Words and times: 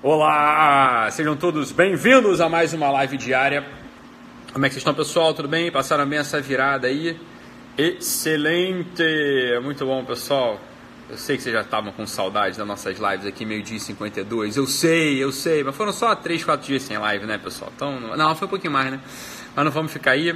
Olá, 0.00 1.10
sejam 1.10 1.36
todos 1.36 1.72
bem-vindos 1.72 2.40
a 2.40 2.48
mais 2.48 2.72
uma 2.72 2.88
live 2.88 3.16
diária. 3.16 3.66
Como 4.52 4.64
é 4.64 4.68
que 4.68 4.74
vocês 4.74 4.82
estão, 4.82 4.94
pessoal? 4.94 5.34
Tudo 5.34 5.48
bem? 5.48 5.72
Passaram 5.72 6.06
bem 6.06 6.20
essa 6.20 6.40
virada 6.40 6.86
aí? 6.86 7.18
Excelente! 7.76 9.02
Muito 9.60 9.84
bom, 9.84 10.04
pessoal. 10.04 10.60
Eu 11.10 11.18
sei 11.18 11.36
que 11.36 11.42
vocês 11.42 11.52
já 11.52 11.62
estavam 11.62 11.90
com 11.90 12.06
saudade 12.06 12.56
das 12.56 12.64
nossas 12.64 12.96
lives 12.96 13.26
aqui, 13.26 13.44
meio-dia 13.44 13.76
e 13.76 13.80
52. 13.80 14.56
Eu 14.56 14.68
sei, 14.68 15.18
eu 15.18 15.32
sei, 15.32 15.64
mas 15.64 15.74
foram 15.74 15.92
só 15.92 16.14
3, 16.14 16.44
4 16.44 16.64
dias 16.64 16.84
sem 16.84 16.96
live, 16.96 17.26
né, 17.26 17.36
pessoal? 17.36 17.72
Então, 17.74 17.98
não, 18.16 18.36
foi 18.36 18.46
um 18.46 18.50
pouquinho 18.50 18.72
mais, 18.72 18.92
né? 18.92 19.00
Mas 19.56 19.64
não 19.64 19.72
vamos 19.72 19.90
ficar 19.90 20.12
aí 20.12 20.32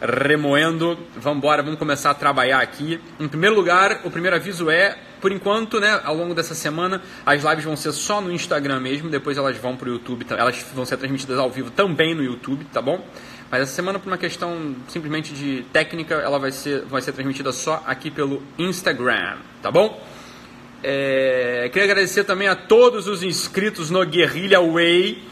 remoendo. 0.00 0.96
Vamos 1.16 1.38
embora, 1.38 1.60
vamos 1.60 1.76
começar 1.76 2.10
a 2.10 2.14
trabalhar 2.14 2.60
aqui. 2.60 3.00
Em 3.18 3.26
primeiro 3.26 3.56
lugar, 3.56 4.02
o 4.04 4.12
primeiro 4.12 4.36
aviso 4.36 4.70
é 4.70 4.96
por 5.22 5.30
enquanto, 5.30 5.78
né, 5.78 6.00
ao 6.02 6.16
longo 6.16 6.34
dessa 6.34 6.52
semana, 6.52 7.00
as 7.24 7.44
lives 7.44 7.64
vão 7.64 7.76
ser 7.76 7.92
só 7.92 8.20
no 8.20 8.32
Instagram 8.32 8.80
mesmo, 8.80 9.08
depois 9.08 9.38
elas 9.38 9.56
vão 9.56 9.76
para 9.76 9.88
o 9.88 9.92
YouTube, 9.92 10.26
elas 10.28 10.66
vão 10.74 10.84
ser 10.84 10.96
transmitidas 10.96 11.38
ao 11.38 11.48
vivo 11.48 11.70
também 11.70 12.12
no 12.12 12.24
YouTube, 12.24 12.66
tá 12.72 12.82
bom? 12.82 13.06
Mas 13.48 13.62
essa 13.62 13.72
semana, 13.72 14.00
por 14.00 14.08
uma 14.08 14.18
questão 14.18 14.74
simplesmente 14.88 15.32
de 15.32 15.64
técnica, 15.72 16.16
ela 16.16 16.40
vai 16.40 16.50
ser, 16.50 16.84
vai 16.86 17.00
ser 17.00 17.12
transmitida 17.12 17.52
só 17.52 17.84
aqui 17.86 18.10
pelo 18.10 18.42
Instagram, 18.58 19.36
tá 19.62 19.70
bom? 19.70 20.04
É, 20.82 21.70
queria 21.72 21.84
agradecer 21.84 22.24
também 22.24 22.48
a 22.48 22.56
todos 22.56 23.06
os 23.06 23.22
inscritos 23.22 23.90
no 23.90 24.04
Guerrilla 24.04 24.58
Way, 24.58 25.22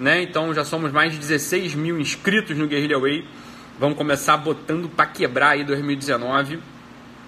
né? 0.00 0.20
Então 0.20 0.52
já 0.52 0.64
somos 0.64 0.90
mais 0.90 1.12
de 1.12 1.18
16 1.18 1.76
mil 1.76 2.00
inscritos 2.00 2.56
no 2.56 2.66
Guerrilla 2.66 2.98
Way. 2.98 3.24
Vamos 3.78 3.96
começar 3.96 4.36
botando 4.36 4.88
para 4.88 5.06
quebrar 5.06 5.50
aí 5.50 5.62
2019. 5.62 6.58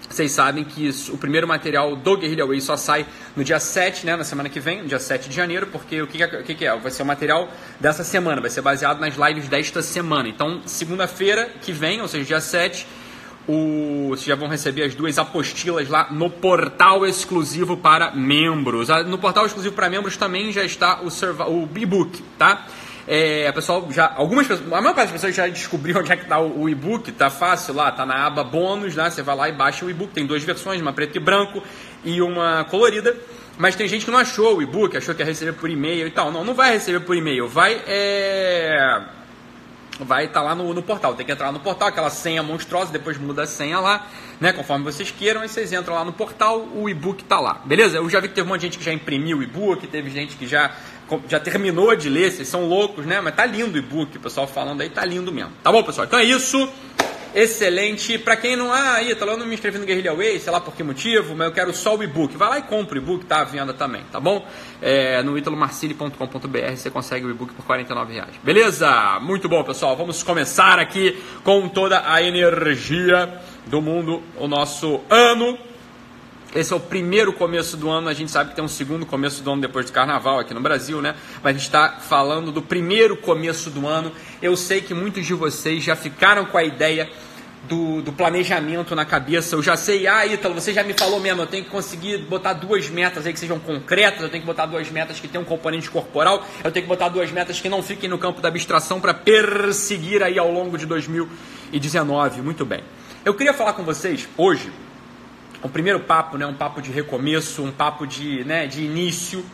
Vocês 0.09 0.31
sabem 0.31 0.63
que 0.63 0.87
isso, 0.87 1.13
o 1.13 1.17
primeiro 1.17 1.47
material 1.47 1.95
do 1.95 2.17
Guerrilla 2.17 2.45
Way 2.45 2.61
só 2.61 2.75
sai 2.75 3.05
no 3.35 3.43
dia 3.43 3.59
7, 3.59 4.05
né, 4.05 4.15
na 4.15 4.23
semana 4.23 4.49
que 4.49 4.59
vem, 4.59 4.81
no 4.81 4.87
dia 4.87 4.99
7 4.99 5.29
de 5.29 5.35
janeiro, 5.35 5.67
porque 5.67 6.01
o 6.01 6.07
que, 6.07 6.27
que, 6.43 6.55
que, 6.55 6.65
é? 6.65 6.75
Vai 6.77 6.91
ser 6.91 7.03
o 7.03 7.05
material 7.05 7.49
dessa 7.79 8.03
semana, 8.03 8.41
vai 8.41 8.49
ser 8.49 8.61
baseado 8.61 8.99
nas 8.99 9.15
lives 9.15 9.47
desta 9.47 9.81
semana. 9.81 10.27
Então, 10.27 10.61
segunda-feira 10.65 11.49
que 11.61 11.71
vem, 11.71 12.01
ou 12.01 12.07
seja, 12.07 12.25
dia 12.25 12.41
7, 12.41 12.85
o, 13.47 14.09
vocês 14.09 14.25
já 14.25 14.35
vão 14.35 14.47
receber 14.47 14.83
as 14.83 14.95
duas 14.95 15.17
apostilas 15.17 15.87
lá 15.87 16.07
no 16.11 16.29
portal 16.29 17.05
exclusivo 17.05 17.77
para 17.77 18.11
membros. 18.11 18.89
Ah, 18.89 19.03
no 19.03 19.17
portal 19.17 19.45
exclusivo 19.45 19.73
para 19.73 19.89
membros 19.89 20.17
também 20.17 20.51
já 20.51 20.63
está 20.63 21.01
o, 21.01 21.07
o 21.49 21.69
e-book, 21.75 22.21
tá? 22.37 22.67
É, 23.13 23.51
pessoal 23.51 23.85
já, 23.91 24.13
algumas 24.15 24.47
pessoas, 24.47 24.71
a 24.71 24.79
maior 24.79 24.95
parte 24.95 25.11
das 25.11 25.11
pessoas 25.11 25.35
já 25.35 25.45
descobriu 25.45 25.97
onde 25.99 26.13
é 26.13 26.15
que 26.15 26.23
está 26.23 26.39
o, 26.39 26.61
o 26.61 26.69
e-book, 26.69 27.11
tá 27.11 27.29
fácil 27.29 27.73
lá, 27.73 27.91
tá 27.91 28.05
na 28.05 28.25
aba 28.25 28.41
bônus, 28.41 28.95
né? 28.95 29.09
Você 29.09 29.21
vai 29.21 29.35
lá 29.35 29.49
e 29.49 29.51
baixa 29.51 29.83
o 29.83 29.89
e-book, 29.89 30.13
tem 30.13 30.25
duas 30.25 30.41
versões, 30.43 30.79
uma 30.79 30.93
preta 30.93 31.17
e 31.17 31.19
branco 31.19 31.61
e 32.05 32.21
uma 32.21 32.63
colorida. 32.63 33.13
Mas 33.57 33.75
tem 33.75 33.85
gente 33.85 34.05
que 34.05 34.11
não 34.11 34.17
achou 34.17 34.55
o 34.55 34.61
e-book, 34.61 34.95
achou 34.95 35.13
que 35.13 35.21
ia 35.21 35.25
receber 35.25 35.51
por 35.51 35.69
e-mail 35.69 36.07
e 36.07 36.11
tal. 36.11 36.31
Não, 36.31 36.45
não 36.45 36.53
vai 36.53 36.71
receber 36.71 37.01
por 37.01 37.13
e-mail, 37.13 37.49
vai 37.49 37.81
é 37.85 39.01
vai 39.99 40.25
estar 40.25 40.39
tá 40.39 40.45
lá 40.45 40.55
no, 40.55 40.73
no, 40.73 40.81
portal. 40.81 41.13
Tem 41.13 41.25
que 41.25 41.31
entrar 41.31 41.51
no 41.51 41.59
portal, 41.59 41.89
aquela 41.89 42.09
senha 42.09 42.41
monstruosa, 42.41 42.91
depois 42.91 43.17
muda 43.17 43.43
a 43.43 43.47
senha 43.47 43.79
lá, 43.79 44.07
né? 44.39 44.51
Conforme 44.53 44.83
vocês 44.83 45.11
queiram, 45.11 45.41
aí 45.41 45.49
vocês 45.49 45.71
entram 45.71 45.95
lá 45.95 46.05
no 46.05 46.13
portal, 46.13 46.67
o 46.73 46.89
e-book 46.89 47.23
tá 47.23 47.39
lá, 47.39 47.61
beleza? 47.65 47.97
Eu 47.97 48.09
já 48.09 48.19
vi 48.19 48.29
que 48.29 48.35
teve 48.35 48.47
um 48.47 48.49
monte 48.49 48.61
de 48.61 48.67
gente 48.67 48.77
que 48.79 48.85
já 48.85 48.93
imprimiu 48.93 49.39
o 49.39 49.43
e-book, 49.43 49.85
teve 49.87 50.09
gente 50.09 50.35
que 50.35 50.47
já 50.47 50.71
já 51.27 51.39
terminou 51.39 51.95
de 51.95 52.09
ler, 52.09 52.31
vocês 52.31 52.47
são 52.47 52.67
loucos, 52.67 53.05
né? 53.05 53.19
Mas 53.21 53.35
tá 53.35 53.45
lindo 53.45 53.75
o 53.75 53.77
e-book, 53.77 54.17
o 54.17 54.19
pessoal 54.19 54.47
falando 54.47 54.81
aí, 54.81 54.89
tá 54.89 55.03
lindo 55.03 55.31
mesmo. 55.31 55.51
Tá 55.63 55.71
bom, 55.71 55.83
pessoal? 55.83 56.05
Então 56.05 56.19
é 56.19 56.23
isso. 56.23 56.69
Excelente. 57.33 58.17
Para 58.17 58.35
quem 58.35 58.57
não, 58.57 58.73
ah, 58.73 59.01
Ítalo, 59.01 59.31
eu 59.31 59.37
não 59.37 59.45
me 59.45 59.53
inscrevi 59.53 59.77
no 59.77 59.85
Guerrilla 59.85 60.13
Way, 60.13 60.39
sei 60.39 60.51
lá 60.51 60.59
por 60.59 60.75
que 60.75 60.83
motivo, 60.83 61.33
mas 61.33 61.47
eu 61.47 61.53
quero 61.53 61.73
só 61.73 61.95
o 61.95 62.03
e-book. 62.03 62.35
Vai 62.35 62.49
lá 62.49 62.59
e 62.59 62.61
compra 62.63 62.95
o 62.95 62.97
e-book, 62.97 63.25
tá 63.25 63.39
à 63.39 63.43
venda 63.45 63.73
também, 63.73 64.03
tá 64.11 64.19
bom? 64.19 64.45
É, 64.81 65.23
no 65.23 65.37
italomarcili.com.br 65.37 66.75
você 66.75 66.89
consegue 66.89 67.25
o 67.25 67.29
e-book 67.29 67.53
por 67.53 67.65
49 67.65 68.13
reais. 68.13 68.31
Beleza? 68.43 69.19
Muito 69.21 69.47
bom, 69.47 69.63
pessoal. 69.63 69.95
Vamos 69.95 70.21
começar 70.23 70.77
aqui 70.77 71.17
com 71.43 71.69
toda 71.69 72.03
a 72.05 72.21
energia 72.21 73.41
do 73.67 73.81
mundo, 73.81 74.21
o 74.37 74.47
nosso 74.47 74.99
ano 75.09 75.57
esse 76.53 76.73
é 76.73 76.75
o 76.75 76.79
primeiro 76.79 77.31
começo 77.31 77.77
do 77.77 77.89
ano, 77.89 78.09
a 78.09 78.13
gente 78.13 78.29
sabe 78.29 78.49
que 78.49 78.55
tem 78.55 78.63
um 78.63 78.67
segundo 78.67 79.05
começo 79.05 79.41
do 79.41 79.51
ano 79.51 79.61
depois 79.61 79.85
do 79.85 79.91
carnaval 79.93 80.39
aqui 80.39 80.53
no 80.53 80.59
Brasil, 80.59 81.01
né? 81.01 81.15
Mas 81.41 81.51
a 81.51 81.53
gente 81.53 81.65
está 81.65 81.97
falando 81.99 82.51
do 82.51 82.61
primeiro 82.61 83.15
começo 83.15 83.69
do 83.69 83.87
ano. 83.87 84.11
Eu 84.41 84.57
sei 84.57 84.81
que 84.81 84.93
muitos 84.93 85.25
de 85.25 85.33
vocês 85.33 85.81
já 85.81 85.95
ficaram 85.95 86.45
com 86.45 86.57
a 86.57 86.63
ideia 86.63 87.09
do, 87.69 88.01
do, 88.01 88.11
planejamento 88.11 88.93
na 88.95 89.05
cabeça. 89.05 89.55
Eu 89.55 89.63
já 89.63 89.77
sei, 89.77 90.07
ah, 90.07 90.25
Ítalo, 90.25 90.53
você 90.53 90.73
já 90.73 90.83
me 90.83 90.93
falou 90.93 91.21
mesmo, 91.21 91.41
eu 91.41 91.47
tenho 91.47 91.63
que 91.63 91.69
conseguir 91.69 92.17
botar 92.25 92.51
duas 92.51 92.89
metas 92.89 93.25
aí 93.25 93.31
que 93.31 93.39
sejam 93.39 93.57
concretas, 93.57 94.21
eu 94.21 94.29
tenho 94.29 94.41
que 94.41 94.47
botar 94.47 94.65
duas 94.65 94.89
metas 94.91 95.21
que 95.21 95.29
tenham 95.29 95.43
um 95.43 95.47
componente 95.47 95.89
corporal, 95.89 96.45
eu 96.63 96.71
tenho 96.71 96.83
que 96.83 96.89
botar 96.89 97.07
duas 97.07 97.31
metas 97.31 97.61
que 97.61 97.69
não 97.69 97.81
fiquem 97.81 98.09
no 98.09 98.17
campo 98.17 98.41
da 98.41 98.49
abstração 98.49 98.99
para 98.99 99.13
perseguir 99.13 100.21
aí 100.21 100.37
ao 100.37 100.51
longo 100.51 100.77
de 100.77 100.85
2019. 100.85 102.41
Muito 102.41 102.65
bem. 102.65 102.83
Eu 103.23 103.35
queria 103.35 103.53
falar 103.53 103.73
com 103.73 103.83
vocês 103.83 104.27
hoje 104.35 104.69
o 105.63 105.69
primeiro 105.69 105.99
papo, 106.01 106.37
né, 106.37 106.45
um 106.45 106.53
papo 106.53 106.81
de 106.81 106.91
recomeço, 106.91 107.63
um 107.63 107.71
papo 107.71 108.05
de, 108.05 108.43
né, 108.43 108.67
de 108.67 108.83
início. 108.83 109.45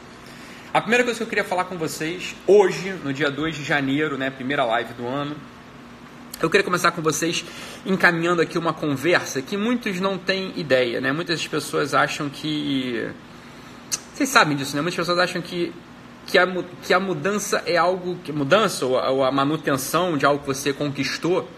A 0.74 0.80
primeira 0.80 1.04
coisa 1.04 1.18
que 1.18 1.24
eu 1.24 1.28
queria 1.28 1.44
falar 1.44 1.66
com 1.66 1.78
vocês 1.78 2.36
hoje, 2.46 2.94
no 3.04 3.14
dia 3.14 3.30
2 3.30 3.56
de 3.56 3.64
janeiro, 3.64 4.18
né, 4.18 4.30
primeira 4.30 4.64
live 4.64 4.94
do 4.94 5.06
ano, 5.06 5.36
eu 6.40 6.50
queria 6.50 6.64
começar 6.64 6.92
com 6.92 7.02
vocês 7.02 7.44
encaminhando 7.86 8.42
aqui 8.42 8.58
uma 8.58 8.72
conversa 8.72 9.42
que 9.42 9.58
muitos 9.58 10.00
não 10.00 10.20
têm 10.20 10.54
ideia, 10.56 11.02
né? 11.02 11.12
Muitas 11.12 11.48
pessoas 11.48 11.96
acham 11.96 12.30
que 12.30 13.10
vocês 14.14 14.30
sabem 14.30 14.56
disso, 14.56 14.76
né? 14.76 14.84
Muitas 14.84 14.98
pessoas 14.98 15.18
acham 15.18 15.42
que 15.42 15.74
que 16.28 16.38
a, 16.38 16.46
que 16.84 16.94
a 16.94 17.00
mudança 17.00 17.64
é 17.66 17.78
algo 17.78 18.18
que 18.24 18.32
mudança 18.32 18.86
ou 18.86 19.00
a, 19.00 19.10
ou 19.10 19.24
a 19.24 19.32
manutenção 19.32 20.18
de 20.18 20.26
algo 20.26 20.42
que 20.42 20.48
você 20.48 20.74
conquistou 20.74 21.50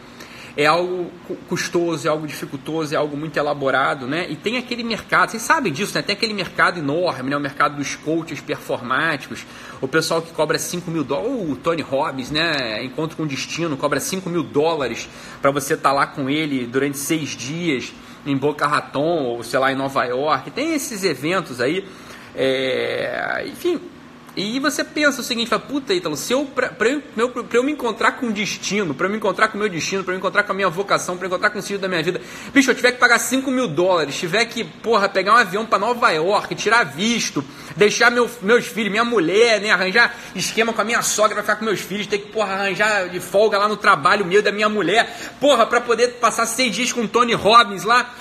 é 0.59 0.65
algo 0.65 1.09
custoso, 1.47 2.05
é 2.05 2.11
algo 2.11 2.27
dificultoso, 2.27 2.93
é 2.93 2.97
algo 2.97 3.15
muito 3.15 3.37
elaborado, 3.37 4.05
né? 4.05 4.29
E 4.29 4.35
tem 4.35 4.57
aquele 4.57 4.83
mercado, 4.83 5.31
vocês 5.31 5.41
sabem 5.41 5.71
disso, 5.71 5.95
né? 5.95 6.01
Tem 6.01 6.13
aquele 6.13 6.33
mercado 6.33 6.79
enorme, 6.79 7.29
né? 7.29 7.37
O 7.37 7.39
mercado 7.39 7.77
dos 7.77 7.95
coaches 7.95 8.41
performáticos, 8.41 9.45
o 9.79 9.87
pessoal 9.87 10.21
que 10.21 10.33
cobra 10.33 10.59
5 10.59 10.91
mil 10.91 11.05
dólares, 11.05 11.49
o 11.49 11.55
Tony 11.55 11.81
Robbins, 11.81 12.29
né? 12.29 12.83
Encontro 12.83 13.15
com 13.15 13.25
Destino, 13.25 13.77
cobra 13.77 14.01
5 14.01 14.29
mil 14.29 14.43
dólares 14.43 15.07
para 15.41 15.49
você 15.49 15.75
estar 15.75 15.91
tá 15.91 15.95
lá 15.95 16.05
com 16.05 16.29
ele 16.29 16.65
durante 16.65 16.97
seis 16.97 17.37
dias 17.37 17.93
em 18.25 18.35
Boca 18.35 18.67
Raton, 18.67 19.23
ou 19.23 19.43
sei 19.45 19.59
lá, 19.59 19.71
em 19.71 19.75
Nova 19.75 20.03
York. 20.03 20.51
Tem 20.51 20.73
esses 20.73 21.05
eventos 21.05 21.61
aí. 21.61 21.87
É... 22.35 23.45
Enfim, 23.47 23.79
e 24.35 24.59
você 24.59 24.83
pensa 24.83 25.21
o 25.21 25.23
seguinte, 25.23 25.49
fala, 25.49 25.61
puta, 25.61 25.93
Ítalo, 25.93 26.15
se 26.15 26.31
eu, 26.31 26.45
pra, 26.45 26.69
pra, 26.69 26.89
eu, 26.89 27.29
pra 27.29 27.57
eu 27.57 27.63
me 27.63 27.71
encontrar 27.71 28.13
com 28.13 28.27
um 28.27 28.31
destino, 28.31 28.93
pra 28.93 29.07
eu 29.07 29.11
me 29.11 29.17
encontrar 29.17 29.47
com 29.47 29.57
o 29.57 29.59
meu 29.59 29.69
destino, 29.69 30.03
pra 30.03 30.13
eu 30.13 30.15
me 30.15 30.19
encontrar 30.19 30.43
com 30.43 30.51
a 30.51 30.55
minha 30.55 30.69
vocação, 30.69 31.17
pra 31.17 31.25
eu 31.25 31.29
encontrar 31.29 31.49
com 31.49 31.59
o 31.59 31.61
sentido 31.61 31.81
da 31.81 31.87
minha 31.87 32.01
vida, 32.03 32.21
bicho, 32.53 32.69
eu 32.69 32.75
tiver 32.75 32.93
que 32.93 32.99
pagar 32.99 33.19
5 33.19 33.49
mil 33.51 33.67
dólares, 33.67 34.15
tiver 34.15 34.45
que, 34.45 34.63
porra, 34.63 35.09
pegar 35.09 35.33
um 35.33 35.37
avião 35.37 35.65
para 35.65 35.79
Nova 35.79 36.09
York, 36.11 36.55
tirar 36.55 36.83
visto, 36.83 37.43
deixar 37.75 38.09
meu, 38.11 38.29
meus 38.41 38.65
filhos, 38.67 38.91
minha 38.91 39.03
mulher, 39.05 39.59
né, 39.59 39.71
arranjar 39.71 40.15
esquema 40.35 40.71
com 40.71 40.81
a 40.81 40.85
minha 40.85 41.01
sogra 41.01 41.33
pra 41.33 41.43
ficar 41.43 41.55
com 41.55 41.65
meus 41.65 41.79
filhos, 41.79 42.07
ter 42.07 42.19
que, 42.19 42.31
porra, 42.31 42.53
arranjar 42.53 43.09
de 43.09 43.19
folga 43.19 43.57
lá 43.57 43.67
no 43.67 43.77
trabalho 43.77 44.25
meu 44.25 44.41
da 44.41 44.51
minha 44.51 44.69
mulher, 44.69 45.33
porra, 45.39 45.65
pra 45.65 45.81
poder 45.81 46.19
passar 46.19 46.45
seis 46.45 46.73
dias 46.73 46.93
com 46.93 47.01
o 47.01 47.07
Tony 47.07 47.33
Robbins 47.33 47.83
lá, 47.83 48.13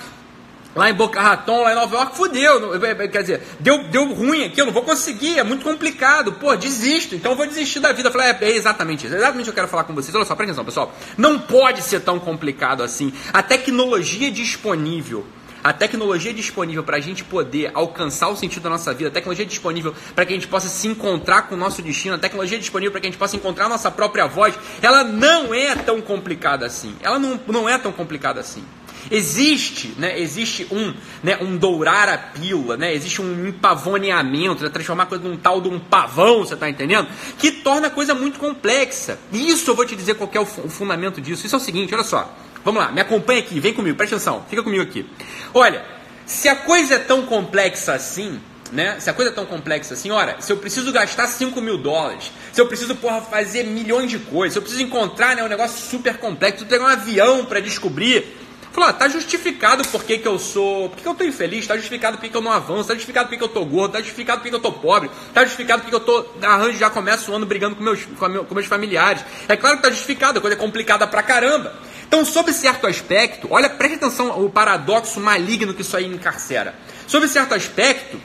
lá 0.79 0.89
em 0.89 0.93
Boca 0.93 1.21
Raton, 1.21 1.61
lá 1.61 1.73
em 1.73 1.75
Nova 1.75 1.93
York, 1.93 2.15
fudeu. 2.15 2.79
Quer 3.11 3.21
dizer, 3.21 3.41
deu, 3.59 3.83
deu 3.89 4.13
ruim 4.13 4.45
aqui, 4.45 4.61
eu 4.61 4.65
não 4.65 4.71
vou 4.71 4.83
conseguir, 4.83 5.37
é 5.37 5.43
muito 5.43 5.61
complicado. 5.61 6.31
Pô, 6.31 6.55
desisto, 6.55 7.15
então 7.15 7.33
eu 7.33 7.37
vou 7.37 7.45
desistir 7.45 7.81
da 7.81 7.91
vida. 7.91 8.07
Eu 8.07 8.13
falei, 8.13 8.29
é, 8.29 8.37
é 8.39 8.55
exatamente 8.55 9.05
isso, 9.05 9.13
é 9.13 9.17
exatamente 9.17 9.41
o 9.41 9.43
que 9.43 9.49
eu 9.49 9.55
quero 9.55 9.67
falar 9.67 9.83
com 9.83 9.93
vocês. 9.93 10.15
Olha 10.15 10.23
só, 10.23 10.35
presta 10.35 10.53
atenção, 10.53 10.63
pessoal. 10.63 10.93
Não 11.17 11.37
pode 11.37 11.81
ser 11.81 11.99
tão 11.99 12.17
complicado 12.17 12.81
assim. 12.81 13.11
A 13.33 13.43
tecnologia 13.43 14.31
disponível 14.31 15.25
a 15.61 15.73
tecnologia 15.73 16.33
disponível 16.33 16.85
para 16.85 16.95
a 16.95 16.99
gente 17.01 17.21
poder 17.21 17.71
alcançar 17.73 18.29
o 18.29 18.35
sentido 18.37 18.63
da 18.63 18.69
nossa 18.69 18.93
vida, 18.93 19.09
a 19.09 19.11
tecnologia 19.11 19.45
disponível 19.45 19.93
para 20.15 20.25
que 20.25 20.31
a 20.31 20.35
gente 20.35 20.47
possa 20.47 20.69
se 20.69 20.87
encontrar 20.87 21.49
com 21.49 21.55
o 21.55 21.57
nosso 21.57 21.81
destino, 21.81 22.15
a 22.15 22.17
tecnologia 22.17 22.57
disponível 22.57 22.93
para 22.93 23.01
que 23.01 23.07
a 23.07 23.09
gente 23.09 23.19
possa 23.19 23.35
encontrar 23.35 23.65
a 23.65 23.69
nossa 23.69 23.91
própria 23.91 24.25
voz, 24.25 24.57
ela 24.81 25.03
não 25.03 25.53
é 25.53 25.75
tão 25.75 25.99
complicada 25.99 26.65
assim. 26.65 26.95
Ela 27.01 27.19
não, 27.19 27.37
não 27.45 27.67
é 27.67 27.77
tão 27.77 27.91
complicada 27.91 28.39
assim. 28.39 28.63
Existe, 29.11 29.93
né, 29.97 30.19
existe 30.19 30.67
um, 30.71 30.93
né, 31.23 31.37
um 31.41 31.57
dourar 31.57 32.09
a 32.09 32.17
pílula, 32.17 32.77
né, 32.77 32.93
existe 32.93 33.21
um 33.21 33.47
empavoneamento, 33.47 34.63
né, 34.63 34.69
transformar 34.69 35.03
a 35.03 35.05
coisa 35.05 35.27
num 35.27 35.37
tal 35.37 35.61
de 35.61 35.69
um 35.69 35.79
pavão, 35.79 36.39
você 36.39 36.53
está 36.53 36.69
entendendo? 36.69 37.07
Que 37.37 37.51
torna 37.51 37.87
a 37.87 37.89
coisa 37.89 38.13
muito 38.13 38.39
complexa. 38.39 39.19
Isso 39.31 39.69
eu 39.71 39.75
vou 39.75 39.85
te 39.85 39.95
dizer 39.95 40.15
qual 40.15 40.29
é 40.33 40.39
o, 40.39 40.45
fundamento 40.45 41.19
disso. 41.19 41.45
Isso 41.45 41.55
é 41.55 41.59
o 41.59 41.61
seguinte, 41.61 41.93
olha 41.93 42.03
só. 42.03 42.33
Vamos 42.63 42.81
lá, 42.81 42.91
me 42.91 43.01
acompanha 43.01 43.39
aqui, 43.39 43.59
vem 43.59 43.73
comigo, 43.73 43.95
presta 43.95 44.17
atenção, 44.17 44.45
fica 44.49 44.61
comigo 44.61 44.83
aqui. 44.83 45.05
Olha, 45.53 45.83
se 46.25 46.49
a 46.49 46.55
coisa 46.55 46.95
é 46.95 46.99
tão 46.99 47.25
complexa 47.25 47.93
assim, 47.93 48.39
né? 48.71 48.99
Se 48.99 49.09
a 49.09 49.13
coisa 49.13 49.31
é 49.31 49.33
tão 49.33 49.45
complexa 49.45 49.93
assim, 49.93 50.11
olha, 50.11 50.35
se 50.39 50.51
eu 50.51 50.57
preciso 50.57 50.91
gastar 50.91 51.27
5 51.27 51.59
mil 51.61 51.77
dólares, 51.77 52.31
se 52.51 52.61
eu 52.61 52.67
preciso, 52.67 52.95
porra, 52.95 53.21
fazer 53.21 53.63
milhões 53.63 54.09
de 54.09 54.19
coisas, 54.19 54.53
se 54.53 54.59
eu 54.59 54.61
preciso 54.61 54.83
encontrar 54.83 55.35
né, 55.35 55.43
um 55.43 55.47
negócio 55.47 55.89
super 55.89 56.17
complexo, 56.17 56.65
pegar 56.65 56.83
um 56.83 56.87
avião 56.87 57.45
para 57.45 57.59
descobrir 57.59 58.38
Falou, 58.71 58.89
ah, 58.89 58.93
tá 58.93 59.09
justificado 59.09 59.87
por 59.87 60.03
que, 60.03 60.21
eu 60.23 60.37
sou. 60.37 60.89
Por 60.89 60.99
que, 60.99 61.07
eu 61.07 61.15
tô 61.15 61.23
infeliz, 61.23 61.65
tá 61.65 61.75
justificado 61.75 62.17
por 62.17 62.29
que, 62.29 62.35
eu 62.35 62.41
não 62.41 62.51
avanço, 62.51 62.89
tá 62.89 62.93
justificado 62.93 63.27
por 63.27 63.37
que, 63.37 63.43
eu 63.43 63.47
tô 63.47 63.65
gordo, 63.65 63.93
tá 63.93 63.99
justificado 63.99 64.41
por 64.41 64.49
que, 64.49 64.55
eu 64.55 64.59
tô 64.59 64.71
pobre, 64.71 65.09
tá 65.33 65.43
justificado 65.43 65.81
por 65.81 65.89
que, 65.89 65.95
eu 65.95 65.99
tô. 65.99 66.25
Arranjo 66.43 66.77
já 66.77 66.89
começo 66.89 67.31
o 67.31 67.35
ano 67.35 67.45
brigando 67.45 67.75
com 67.75 67.83
meus, 67.83 68.05
com, 68.05 68.27
meu, 68.27 68.45
com 68.45 68.53
meus 68.53 68.67
familiares. 68.67 69.23
É 69.47 69.57
claro 69.57 69.77
que 69.77 69.83
tá 69.83 69.89
justificado, 69.89 70.37
a 70.37 70.41
coisa 70.41 70.55
é 70.55 70.59
complicada 70.59 71.07
pra 71.07 71.23
caramba. 71.23 71.73
Então, 72.07 72.23
sob 72.23 72.53
certo 72.53 72.85
aspecto, 72.85 73.47
olha, 73.51 73.69
preste 73.69 73.95
atenção 73.95 74.31
ao 74.31 74.49
paradoxo 74.49 75.19
maligno 75.19 75.73
que 75.73 75.81
isso 75.81 75.97
aí 75.97 76.05
encarcera. 76.05 76.75
Sob 77.07 77.27
certo 77.27 77.55
aspecto, 77.55 78.19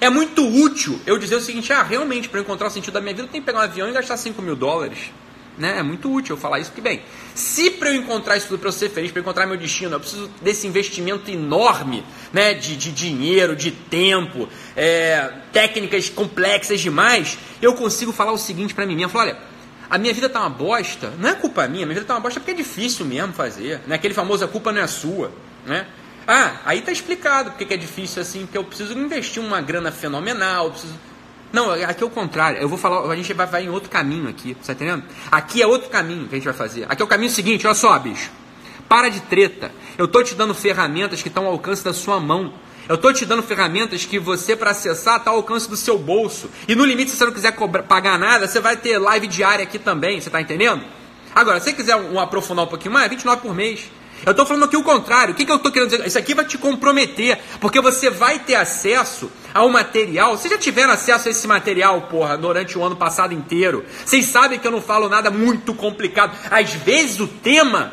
é 0.00 0.08
muito 0.08 0.46
útil 0.46 1.00
eu 1.06 1.18
dizer 1.18 1.34
o 1.34 1.40
seguinte: 1.40 1.72
ah, 1.72 1.82
realmente, 1.82 2.28
para 2.28 2.40
encontrar 2.40 2.68
o 2.68 2.70
sentido 2.70 2.94
da 2.94 3.00
minha 3.00 3.14
vida, 3.14 3.26
eu 3.26 3.30
tenho 3.30 3.42
que 3.42 3.46
pegar 3.46 3.58
um 3.58 3.62
avião 3.62 3.88
e 3.88 3.92
gastar 3.92 4.16
5 4.16 4.40
mil 4.40 4.54
dólares. 4.54 5.10
Né? 5.60 5.78
É 5.78 5.82
muito 5.82 6.10
útil 6.10 6.36
eu 6.36 6.40
falar 6.40 6.58
isso, 6.58 6.70
porque, 6.70 6.80
bem, 6.80 7.02
se 7.34 7.70
para 7.72 7.90
eu 7.90 7.96
encontrar 7.96 8.38
isso 8.38 8.48
tudo, 8.48 8.60
para 8.60 8.70
eu 8.70 8.72
ser 8.72 8.88
feliz, 8.88 9.12
para 9.12 9.20
encontrar 9.20 9.46
meu 9.46 9.58
destino, 9.58 9.94
eu 9.94 10.00
preciso 10.00 10.30
desse 10.40 10.66
investimento 10.66 11.30
enorme 11.30 12.02
né? 12.32 12.54
de, 12.54 12.74
de 12.76 12.90
dinheiro, 12.90 13.54
de 13.54 13.70
tempo, 13.70 14.48
é, 14.74 15.30
técnicas 15.52 16.08
complexas 16.08 16.80
demais, 16.80 17.38
eu 17.60 17.74
consigo 17.74 18.10
falar 18.10 18.32
o 18.32 18.38
seguinte 18.38 18.72
para 18.72 18.86
mim 18.86 18.96
mesmo: 18.96 19.10
falar, 19.10 19.24
olha, 19.24 19.38
a 19.90 19.98
minha 19.98 20.14
vida 20.14 20.30
tá 20.30 20.40
uma 20.40 20.48
bosta, 20.48 21.12
não 21.18 21.28
é 21.28 21.34
culpa 21.34 21.68
minha, 21.68 21.84
minha 21.84 21.94
vida 21.94 22.06
tá 22.06 22.14
uma 22.14 22.20
bosta 22.20 22.40
porque 22.40 22.52
é 22.52 22.54
difícil 22.54 23.04
mesmo 23.04 23.34
fazer. 23.34 23.82
Né? 23.86 23.96
Aquele 23.96 24.14
famoso 24.14 24.42
a 24.42 24.48
culpa 24.48 24.72
não 24.72 24.80
é 24.80 24.86
sua. 24.86 25.30
Né? 25.66 25.86
Ah, 26.26 26.56
aí 26.64 26.80
tá 26.80 26.90
explicado 26.90 27.50
porque 27.50 27.74
é 27.74 27.76
difícil 27.76 28.22
assim, 28.22 28.46
porque 28.46 28.56
eu 28.56 28.64
preciso 28.64 28.96
investir 28.98 29.42
uma 29.42 29.60
grana 29.60 29.92
fenomenal, 29.92 30.70
preciso 30.70 30.94
não, 31.52 31.70
aqui 31.70 32.02
é 32.02 32.06
o 32.06 32.10
contrário. 32.10 32.58
Eu 32.58 32.68
vou 32.68 32.78
falar, 32.78 33.10
a 33.10 33.16
gente 33.16 33.32
vai, 33.32 33.46
vai 33.46 33.64
em 33.64 33.68
outro 33.68 33.90
caminho 33.90 34.28
aqui, 34.28 34.54
tá 34.54 34.72
entendendo? 34.72 35.02
Aqui 35.30 35.60
é 35.60 35.66
outro 35.66 35.88
caminho 35.88 36.28
que 36.28 36.34
a 36.34 36.38
gente 36.38 36.44
vai 36.44 36.54
fazer. 36.54 36.86
Aqui 36.88 37.02
é 37.02 37.04
o 37.04 37.08
caminho 37.08 37.30
seguinte, 37.30 37.66
olha 37.66 37.74
só, 37.74 37.98
bicho. 37.98 38.30
Para 38.88 39.08
de 39.08 39.20
treta. 39.20 39.72
Eu 39.96 40.08
tô 40.08 40.22
te 40.22 40.34
dando 40.34 40.54
ferramentas 40.54 41.22
que 41.22 41.28
estão 41.28 41.46
ao 41.46 41.52
alcance 41.52 41.84
da 41.84 41.92
sua 41.92 42.20
mão. 42.20 42.52
Eu 42.88 42.98
tô 42.98 43.12
te 43.12 43.24
dando 43.24 43.42
ferramentas 43.42 44.04
que 44.04 44.18
você, 44.18 44.56
para 44.56 44.70
acessar, 44.70 45.18
está 45.18 45.30
ao 45.30 45.36
alcance 45.36 45.68
do 45.68 45.76
seu 45.76 45.96
bolso. 45.98 46.50
E 46.66 46.74
no 46.74 46.84
limite, 46.84 47.10
se 47.10 47.16
você 47.16 47.24
não 47.24 47.32
quiser 47.32 47.52
cobrar, 47.52 47.84
pagar 47.84 48.18
nada, 48.18 48.48
você 48.48 48.60
vai 48.60 48.76
ter 48.76 48.98
live 48.98 49.26
diária 49.26 49.62
aqui 49.62 49.78
também, 49.78 50.20
você 50.20 50.28
tá 50.28 50.40
entendendo? 50.40 50.82
Agora, 51.34 51.60
se 51.60 51.66
você 51.66 51.72
quiser 51.72 51.94
um, 51.96 52.14
um 52.14 52.20
aprofundar 52.20 52.64
um 52.64 52.68
pouquinho 52.68 52.92
mais, 52.92 53.06
é 53.06 53.08
29 53.08 53.42
por 53.42 53.54
mês. 53.54 53.88
Eu 54.24 54.32
estou 54.32 54.44
falando 54.44 54.64
aqui 54.64 54.76
o 54.76 54.82
contrário. 54.82 55.32
O 55.32 55.36
que, 55.36 55.44
que 55.44 55.52
eu 55.52 55.56
estou 55.56 55.72
querendo 55.72 55.90
dizer? 55.90 56.06
Isso 56.06 56.18
aqui 56.18 56.34
vai 56.34 56.44
te 56.44 56.58
comprometer, 56.58 57.38
porque 57.60 57.80
você 57.80 58.10
vai 58.10 58.38
ter 58.38 58.54
acesso 58.54 59.30
ao 59.54 59.68
material. 59.68 60.36
Vocês 60.36 60.52
já 60.52 60.58
tiveram 60.58 60.92
acesso 60.92 61.28
a 61.28 61.30
esse 61.30 61.46
material, 61.46 62.02
porra, 62.02 62.36
durante 62.36 62.76
o 62.76 62.84
ano 62.84 62.96
passado 62.96 63.32
inteiro. 63.32 63.84
Vocês 64.04 64.26
sabem 64.26 64.58
que 64.58 64.66
eu 64.66 64.70
não 64.70 64.82
falo 64.82 65.08
nada 65.08 65.30
muito 65.30 65.74
complicado. 65.74 66.36
Às 66.50 66.72
vezes 66.74 67.18
o 67.20 67.26
tema 67.26 67.92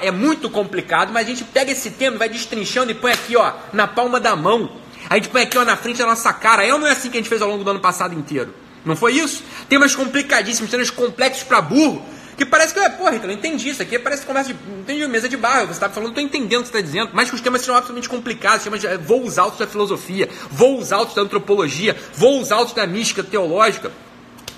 é 0.00 0.10
muito 0.10 0.48
complicado, 0.48 1.12
mas 1.12 1.26
a 1.26 1.30
gente 1.30 1.44
pega 1.44 1.72
esse 1.72 1.90
tema, 1.90 2.18
vai 2.18 2.28
destrinchando 2.28 2.92
e 2.92 2.94
põe 2.94 3.12
aqui, 3.12 3.36
ó, 3.36 3.52
na 3.72 3.88
palma 3.88 4.20
da 4.20 4.36
mão. 4.36 4.70
A 5.10 5.16
gente 5.16 5.28
põe 5.28 5.42
aqui, 5.42 5.58
ó, 5.58 5.64
na 5.64 5.76
frente 5.76 5.98
da 5.98 6.06
nossa 6.06 6.32
cara. 6.32 6.64
Eu 6.66 6.78
não 6.78 6.86
é 6.86 6.92
assim 6.92 7.10
que 7.10 7.16
a 7.16 7.20
gente 7.20 7.28
fez 7.28 7.42
ao 7.42 7.48
longo 7.48 7.64
do 7.64 7.70
ano 7.70 7.80
passado 7.80 8.14
inteiro. 8.14 8.54
Não 8.84 8.96
foi 8.96 9.14
isso? 9.14 9.42
Temas 9.68 9.94
complicadíssimos, 9.94 10.70
temas 10.70 10.90
complexos 10.90 11.44
para 11.44 11.60
burro. 11.60 12.04
Que 12.42 12.46
parece 12.46 12.74
que, 12.74 12.80
é, 12.80 12.88
porra, 12.88 13.14
então 13.14 13.30
eu 13.30 13.36
entendi 13.36 13.68
isso 13.68 13.80
aqui, 13.80 13.96
parece 14.00 14.26
conversa 14.26 14.52
de. 14.52 14.58
Entendi 14.80 15.06
mesa 15.06 15.28
de 15.28 15.36
barro, 15.36 15.66
você 15.66 15.74
estava 15.74 15.94
falando, 15.94 16.08
estou 16.08 16.24
entendendo 16.24 16.62
o 16.62 16.62
que 16.64 16.70
você 16.70 16.78
está 16.78 16.80
dizendo, 16.80 17.10
mas 17.12 17.28
que 17.28 17.36
os 17.36 17.40
temas 17.40 17.62
são 17.62 17.72
absolutamente 17.72 18.08
complicados, 18.08 18.64
temas 18.64 18.80
de 18.80 18.88
é, 18.88 18.98
voos 18.98 19.38
altos 19.38 19.60
da 19.60 19.66
filosofia, 19.68 20.28
voos 20.50 20.90
altos 20.90 21.14
da 21.14 21.22
antropologia, 21.22 21.96
voos 22.12 22.50
altos 22.50 22.74
da 22.74 22.84
mística 22.84 23.22
teológica. 23.22 23.92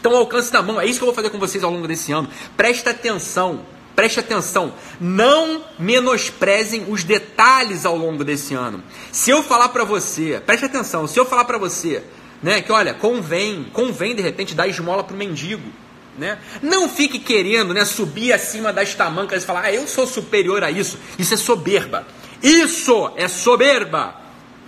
Então, 0.01 0.17
alcance 0.17 0.51
da 0.51 0.63
mão, 0.63 0.81
é 0.81 0.87
isso 0.87 0.99
que 0.99 1.03
eu 1.03 1.09
vou 1.09 1.15
fazer 1.15 1.29
com 1.29 1.39
vocês 1.39 1.63
ao 1.63 1.71
longo 1.71 1.87
desse 1.87 2.11
ano. 2.11 2.27
Presta 2.57 2.89
atenção, 2.89 3.67
preste 3.95 4.19
atenção, 4.19 4.73
não 4.99 5.63
menosprezem 5.79 6.87
os 6.89 7.05
detalhes 7.05 7.85
ao 7.85 7.99
longo 7.99 8.25
desse 8.25 8.55
ano. 8.55 8.83
Se 9.13 9.31
eu 9.31 9.43
falar 9.43 9.69
para 9.69 9.85
você, 9.85 10.41
preste 10.47 10.65
atenção, 10.65 11.07
se 11.07 11.21
eu 11.21 11.27
falar 11.27 11.45
para 11.45 11.59
você, 11.59 12.03
né, 12.43 12.63
que 12.63 12.73
olha, 12.73 12.95
convém, 12.95 13.67
convém 13.75 14.15
de 14.15 14.23
repente 14.23 14.55
dar 14.55 14.67
esmola 14.69 15.05
para 15.05 15.15
o 15.15 15.19
mendigo 15.19 15.84
né? 16.19 16.39
Não 16.63 16.89
fique 16.89 17.19
querendo 17.19 17.75
né, 17.75 17.85
subir 17.85 18.33
acima 18.33 18.73
das 18.73 18.95
tamancas 18.95 19.43
e 19.43 19.47
falar, 19.47 19.65
ah, 19.65 19.73
eu 19.73 19.87
sou 19.87 20.07
superior 20.07 20.63
a 20.63 20.71
isso. 20.71 20.99
Isso 21.19 21.35
é 21.35 21.37
soberba. 21.37 22.07
Isso 22.43 23.11
é 23.17 23.29
soberba. 23.29 24.25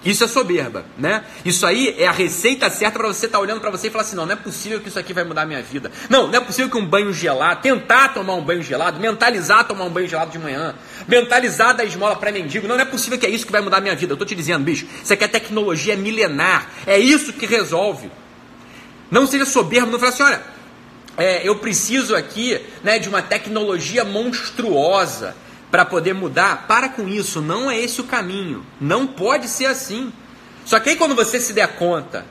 Isso 0.07 0.23
é 0.23 0.29
soberba, 0.29 0.87
né? 0.97 1.25
Isso 1.45 1.67
aí 1.67 1.97
é 1.99 2.07
a 2.07 2.13
receita 2.13 2.71
certa 2.71 2.97
para 2.97 3.09
você 3.09 3.27
estar 3.27 3.39
tá 3.39 3.43
olhando 3.43 3.61
para 3.61 3.71
você 3.71 3.89
e 3.89 3.91
falar 3.91 4.05
assim: 4.05 4.15
não, 4.15 4.25
não 4.25 4.35
é 4.35 4.37
possível 4.37 4.81
que 4.81 4.89
isso 4.89 4.99
aqui 4.99 5.13
vai 5.13 5.25
mudar 5.25 5.43
a 5.43 5.47
minha 5.47 5.61
vida. 5.61 5.91
Não, 6.09 6.29
não 6.29 6.35
é 6.35 6.41
possível 6.41 6.71
que 6.71 6.77
um 6.77 6.87
banho 6.87 7.13
gelado, 7.13 7.61
tentar 7.61 8.15
tomar 8.15 8.35
um 8.35 8.43
banho 8.43 8.63
gelado, 8.63 9.01
mentalizar 9.01 9.67
tomar 9.67 9.85
um 9.85 9.91
banho 9.91 10.07
gelado 10.07 10.31
de 10.31 10.39
manhã, 10.39 10.77
mentalizar 11.09 11.75
da 11.75 11.85
esmola 11.85 12.15
para 12.15 12.31
mendigo. 12.31 12.69
Não, 12.69 12.77
não 12.77 12.83
é 12.83 12.87
possível 12.87 13.19
que 13.19 13.27
é 13.27 13.31
isso 13.31 13.45
que 13.45 13.51
vai 13.51 13.61
mudar 13.61 13.79
a 13.79 13.81
minha 13.81 13.97
vida. 13.97 14.13
Eu 14.13 14.17
tô 14.17 14.25
te 14.25 14.37
dizendo, 14.37 14.63
bicho, 14.63 14.87
isso 15.03 15.13
aqui 15.13 15.25
é 15.25 15.29
tecnologia 15.29 15.97
milenar. 15.97 16.71
É 16.87 16.97
isso 16.97 17.33
que 17.33 17.45
resolve. 17.45 18.09
Não 19.11 19.27
seja 19.27 19.45
soberbo, 19.45 19.91
não 19.91 19.99
fala 19.99 20.13
assim: 20.13 20.23
olha, 20.23 20.41
é, 21.17 21.47
eu 21.47 21.57
preciso 21.57 22.15
aqui 22.15 22.61
né, 22.83 22.99
de 22.99 23.09
uma 23.09 23.23
tecnologia 23.23 24.05
monstruosa 24.05 25.35
para 25.71 25.85
poder 25.85 26.13
mudar. 26.13 26.67
Para 26.67 26.89
com 26.89 27.09
isso, 27.09 27.41
não 27.41 27.71
é 27.71 27.79
esse 27.79 28.01
o 28.01 28.05
caminho. 28.05 28.65
Não 28.81 29.07
pode 29.07 29.49
ser 29.49 29.67
assim. 29.67 30.13
Só 30.65 30.79
que 30.79 30.91
aí 30.91 30.97
quando 30.97 31.15
você 31.15 31.41
se 31.41 31.53
der 31.53 31.69
conta, 31.77 32.27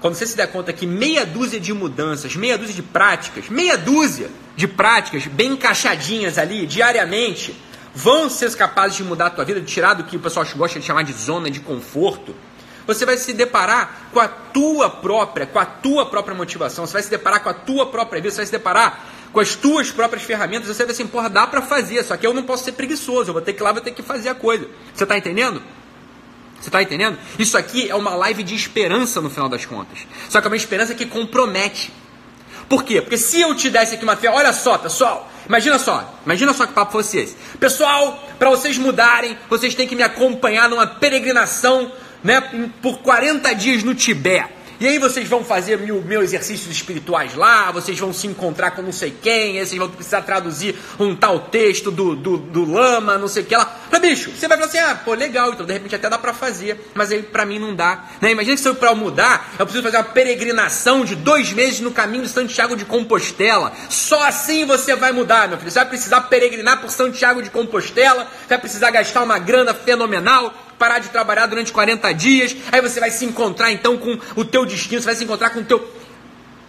quando 0.00 0.14
você 0.14 0.26
se 0.26 0.36
der 0.36 0.48
conta 0.48 0.72
que 0.72 0.86
meia 0.86 1.26
dúzia 1.26 1.60
de 1.60 1.72
mudanças, 1.72 2.34
meia 2.34 2.56
dúzia 2.56 2.74
de 2.74 2.82
práticas, 2.82 3.48
meia 3.48 3.76
dúzia 3.76 4.30
de 4.56 4.66
práticas 4.66 5.26
bem 5.26 5.52
encaixadinhas 5.52 6.38
ali 6.38 6.66
diariamente, 6.66 7.54
vão 7.94 8.30
ser 8.30 8.54
capazes 8.54 8.96
de 8.96 9.04
mudar 9.04 9.26
a 9.26 9.30
tua 9.30 9.44
vida, 9.44 9.60
de 9.60 9.66
tirar 9.66 9.94
do 9.94 10.04
que 10.04 10.16
o 10.16 10.20
pessoal 10.20 10.46
gosta 10.56 10.80
de 10.80 10.86
chamar 10.86 11.02
de 11.02 11.12
zona 11.12 11.50
de 11.50 11.60
conforto 11.60 12.34
você 12.94 13.06
vai 13.06 13.16
se 13.16 13.32
deparar 13.32 14.08
com 14.12 14.20
a 14.20 14.28
tua 14.28 14.90
própria, 14.90 15.46
com 15.46 15.58
a 15.58 15.64
tua 15.64 16.06
própria 16.06 16.34
motivação, 16.34 16.86
você 16.86 16.94
vai 16.94 17.02
se 17.02 17.10
deparar 17.10 17.42
com 17.42 17.48
a 17.48 17.54
tua 17.54 17.86
própria 17.86 18.20
vida, 18.20 18.30
você 18.30 18.38
vai 18.38 18.46
se 18.46 18.52
deparar 18.52 19.06
com 19.32 19.40
as 19.40 19.54
tuas 19.54 19.90
próprias 19.90 20.24
ferramentas, 20.24 20.68
você 20.68 20.84
vai 20.84 20.92
assim, 20.92 21.06
porra, 21.06 21.28
dá 21.28 21.46
para 21.46 21.62
fazer, 21.62 22.02
só 22.04 22.16
que 22.16 22.26
eu 22.26 22.34
não 22.34 22.42
posso 22.42 22.64
ser 22.64 22.72
preguiçoso, 22.72 23.30
eu 23.30 23.32
vou 23.32 23.42
ter 23.42 23.52
que 23.52 23.62
ir 23.62 23.64
lá, 23.64 23.72
vou 23.72 23.80
ter 23.80 23.92
que 23.92 24.02
fazer 24.02 24.28
a 24.28 24.34
coisa. 24.34 24.68
Você 24.92 25.04
está 25.04 25.16
entendendo? 25.16 25.62
Você 26.60 26.68
está 26.68 26.82
entendendo? 26.82 27.18
Isso 27.38 27.56
aqui 27.56 27.88
é 27.88 27.94
uma 27.94 28.14
live 28.14 28.42
de 28.42 28.54
esperança 28.54 29.20
no 29.20 29.30
final 29.30 29.48
das 29.48 29.64
contas. 29.64 30.00
Só 30.28 30.40
que 30.40 30.46
é 30.46 30.50
uma 30.50 30.56
esperança 30.56 30.94
que 30.94 31.06
compromete. 31.06 31.92
Por 32.68 32.84
quê? 32.84 33.00
Porque 33.00 33.16
se 33.16 33.40
eu 33.40 33.54
te 33.54 33.70
desse 33.70 33.94
aqui 33.94 34.04
uma 34.04 34.14
fé, 34.14 34.28
olha 34.28 34.52
só, 34.52 34.76
pessoal, 34.76 35.30
imagina 35.48 35.78
só, 35.78 36.14
imagina 36.24 36.52
só 36.52 36.66
que 36.66 36.72
papo 36.72 36.92
fosse 36.92 37.18
esse. 37.18 37.36
Pessoal, 37.58 38.28
para 38.38 38.50
vocês 38.50 38.76
mudarem, 38.76 39.38
vocês 39.48 39.74
têm 39.74 39.88
que 39.88 39.96
me 39.96 40.02
acompanhar 40.02 40.68
numa 40.68 40.86
peregrinação 40.86 41.90
né, 42.22 42.68
por 42.82 42.98
40 42.98 43.52
dias 43.54 43.82
no 43.82 43.94
Tibete. 43.94 44.60
E 44.80 44.88
aí 44.88 44.98
vocês 44.98 45.28
vão 45.28 45.44
fazer 45.44 45.78
mil, 45.78 46.00
mil 46.00 46.22
exercícios 46.22 46.74
espirituais 46.74 47.34
lá, 47.34 47.70
vocês 47.70 47.98
vão 47.98 48.14
se 48.14 48.26
encontrar 48.26 48.70
com 48.70 48.80
não 48.80 48.92
sei 48.92 49.10
quem, 49.10 49.58
aí 49.58 49.66
vocês 49.66 49.78
vão 49.78 49.90
precisar 49.90 50.22
traduzir 50.22 50.74
um 50.98 51.14
tal 51.14 51.38
texto 51.38 51.90
do, 51.90 52.16
do, 52.16 52.38
do 52.38 52.64
lama, 52.64 53.18
não 53.18 53.28
sei 53.28 53.42
o 53.42 53.46
que 53.46 53.54
lá. 53.54 53.78
Mas 53.92 54.00
bicho, 54.00 54.30
você 54.30 54.48
vai 54.48 54.56
falar 54.56 54.70
assim, 54.70 54.78
ah, 54.78 54.98
pô, 55.04 55.12
legal, 55.12 55.52
então 55.52 55.66
de 55.66 55.72
repente 55.74 55.94
até 55.94 56.08
dá 56.08 56.16
pra 56.16 56.32
fazer, 56.32 56.80
mas 56.94 57.12
aí 57.12 57.22
pra 57.22 57.44
mim 57.44 57.58
não 57.58 57.74
dá. 57.74 58.06
Né? 58.22 58.30
Imagina 58.30 58.56
que 58.56 58.62
se 58.62 58.68
eu 58.68 58.74
pra 58.74 58.94
mudar, 58.94 59.52
eu 59.58 59.66
preciso 59.66 59.82
fazer 59.82 59.98
uma 59.98 60.04
peregrinação 60.04 61.04
de 61.04 61.14
dois 61.14 61.52
meses 61.52 61.80
no 61.80 61.90
caminho 61.90 62.22
de 62.22 62.30
Santiago 62.30 62.74
de 62.74 62.86
Compostela. 62.86 63.74
Só 63.90 64.26
assim 64.26 64.64
você 64.64 64.96
vai 64.96 65.12
mudar, 65.12 65.46
meu 65.46 65.58
filho. 65.58 65.70
Você 65.70 65.78
vai 65.78 65.88
precisar 65.90 66.22
peregrinar 66.22 66.80
por 66.80 66.88
Santiago 66.88 67.42
de 67.42 67.50
Compostela, 67.50 68.26
vai 68.48 68.56
precisar 68.56 68.90
gastar 68.90 69.22
uma 69.24 69.38
grana 69.38 69.74
fenomenal, 69.74 70.54
parar 70.80 70.98
de 70.98 71.10
trabalhar 71.10 71.44
durante 71.44 71.70
40 71.70 72.10
dias, 72.14 72.56
aí 72.72 72.80
você 72.80 72.98
vai 72.98 73.10
se 73.10 73.26
encontrar 73.26 73.70
então 73.70 73.98
com 73.98 74.18
o 74.34 74.46
teu 74.46 74.64
destino, 74.64 74.98
você 74.98 75.04
vai 75.04 75.14
se 75.14 75.22
encontrar 75.22 75.50
com 75.50 75.60
o 75.60 75.64
teu. 75.64 75.86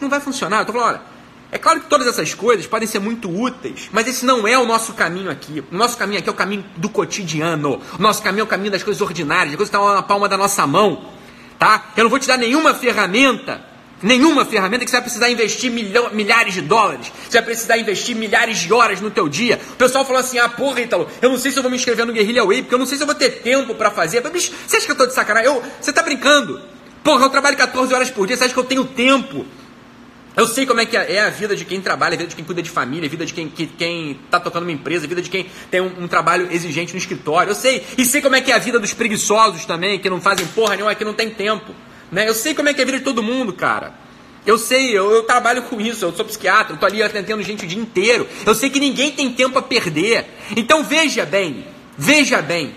Não 0.01 0.09
vai 0.09 0.19
funcionar. 0.19 0.59
Eu 0.59 0.65
tô 0.65 0.73
falando, 0.73 0.89
olha, 0.89 1.01
é 1.49 1.57
claro 1.57 1.79
que 1.79 1.87
todas 1.87 2.05
essas 2.05 2.33
coisas 2.33 2.67
podem 2.67 2.85
ser 2.85 2.99
muito 2.99 3.29
úteis, 3.29 3.89
mas 3.89 4.05
esse 4.07 4.25
não 4.25 4.45
é 4.45 4.57
o 4.57 4.65
nosso 4.65 4.93
caminho 4.93 5.31
aqui. 5.31 5.63
O 5.71 5.77
nosso 5.77 5.97
caminho 5.97 6.19
aqui 6.19 6.27
é 6.27 6.31
o 6.31 6.35
caminho 6.35 6.65
do 6.75 6.89
cotidiano. 6.89 7.81
O 7.97 8.01
nosso 8.01 8.21
caminho 8.21 8.41
é 8.41 8.43
o 8.43 8.47
caminho 8.47 8.71
das 8.71 8.83
coisas 8.83 9.01
ordinárias, 9.01 9.51
das 9.51 9.55
coisas 9.55 9.69
que 9.69 9.77
estão 9.77 9.95
na 9.95 10.03
palma 10.03 10.27
da 10.27 10.35
nossa 10.35 10.67
mão. 10.67 11.05
Tá? 11.57 11.91
Eu 11.95 12.03
não 12.03 12.09
vou 12.09 12.19
te 12.19 12.27
dar 12.27 12.37
nenhuma 12.37 12.73
ferramenta 12.73 13.70
nenhuma 14.01 14.45
ferramenta 14.45 14.83
que 14.83 14.91
você 14.91 14.97
vai 14.97 15.03
precisar 15.03 15.29
investir 15.29 15.71
milhão, 15.71 16.09
milhares 16.11 16.53
de 16.53 16.61
dólares, 16.61 17.11
você 17.29 17.37
vai 17.37 17.45
precisar 17.45 17.77
investir 17.77 18.15
milhares 18.15 18.59
de 18.59 18.73
horas 18.73 18.99
no 19.01 19.11
teu 19.11 19.27
dia. 19.27 19.59
O 19.73 19.75
pessoal 19.75 20.05
falou 20.05 20.19
assim, 20.19 20.39
ah, 20.39 20.49
porra, 20.49 20.81
Ítalo, 20.81 21.07
eu 21.21 21.29
não 21.29 21.37
sei 21.37 21.51
se 21.51 21.59
eu 21.59 21.63
vou 21.63 21.69
me 21.69 21.77
inscrever 21.77 22.05
no 22.05 22.13
Guerrilla 22.13 22.45
Way, 22.45 22.63
porque 22.63 22.75
eu 22.75 22.79
não 22.79 22.85
sei 22.85 22.97
se 22.97 23.03
eu 23.03 23.07
vou 23.07 23.15
ter 23.15 23.41
tempo 23.41 23.75
para 23.75 23.91
fazer. 23.91 24.21
Falei, 24.21 24.33
bicho, 24.33 24.51
você 24.65 24.77
acha 24.77 24.85
que 24.85 24.91
eu 24.91 24.97
tô 24.97 25.05
de 25.05 25.13
sacanagem? 25.13 25.51
Eu, 25.51 25.63
você 25.79 25.91
tá 25.93 26.01
brincando? 26.01 26.61
Porra, 27.03 27.25
eu 27.25 27.29
trabalho 27.29 27.57
14 27.57 27.93
horas 27.93 28.09
por 28.09 28.27
dia, 28.27 28.37
você 28.37 28.45
acha 28.45 28.53
que 28.53 28.59
eu 28.59 28.63
tenho 28.63 28.85
tempo? 28.85 29.45
Eu 30.35 30.47
sei 30.47 30.65
como 30.65 30.79
é 30.79 30.85
que 30.85 30.95
é 30.95 31.21
a 31.21 31.29
vida 31.29 31.55
de 31.57 31.65
quem 31.65 31.81
trabalha, 31.81 32.13
a 32.13 32.17
vida 32.17 32.29
de 32.29 32.35
quem 32.35 32.45
cuida 32.45 32.61
de 32.61 32.69
família, 32.69 33.05
a 33.05 33.09
vida 33.09 33.25
de 33.25 33.33
quem, 33.33 33.49
que, 33.49 33.67
quem 33.67 34.17
tá 34.29 34.39
tocando 34.39 34.63
uma 34.63 34.71
empresa, 34.71 35.05
a 35.05 35.09
vida 35.09 35.21
de 35.21 35.29
quem 35.29 35.47
tem 35.69 35.81
um, 35.81 36.03
um, 36.03 36.07
trabalho 36.07 36.47
exigente 36.51 36.93
no 36.93 36.99
escritório. 36.99 37.51
Eu 37.51 37.55
sei. 37.55 37.85
E 37.97 38.05
sei 38.05 38.21
como 38.21 38.35
é 38.35 38.41
que 38.41 38.49
é 38.49 38.55
a 38.55 38.59
vida 38.59 38.79
dos 38.79 38.93
preguiçosos 38.93 39.65
também, 39.65 39.99
que 39.99 40.09
não 40.09 40.21
fazem 40.21 40.47
porra 40.47 40.75
nenhuma, 40.75 40.95
que 40.95 41.03
não 41.03 41.13
tem 41.13 41.29
tempo. 41.29 41.75
Né? 42.11 42.27
Eu 42.27 42.33
sei 42.33 42.53
como 42.53 42.69
é 42.69 42.73
que 42.73 42.79
é 42.79 42.83
a 42.83 42.85
vida 42.85 42.97
de 42.99 43.03
todo 43.03 43.23
mundo, 43.23 43.53
cara. 43.53 43.93
Eu 44.45 44.57
sei, 44.57 44.97
eu, 44.97 45.11
eu 45.11 45.23
trabalho 45.23 45.61
com 45.63 45.79
isso, 45.79 46.03
eu 46.03 46.11
sou 46.11 46.25
psiquiatra, 46.25 46.73
eu 46.73 46.77
tô 46.77 46.85
ali 46.85 47.01
atendendo 47.01 47.43
gente 47.43 47.63
o 47.63 47.67
dia 47.67 47.79
inteiro. 47.79 48.27
Eu 48.45 48.55
sei 48.55 48.69
que 48.69 48.79
ninguém 48.79 49.11
tem 49.11 49.31
tempo 49.31 49.57
a 49.57 49.61
perder. 49.61 50.25
Então 50.55 50.83
veja 50.83 51.25
bem, 51.25 51.65
Veja 51.97 52.41
bem, 52.41 52.73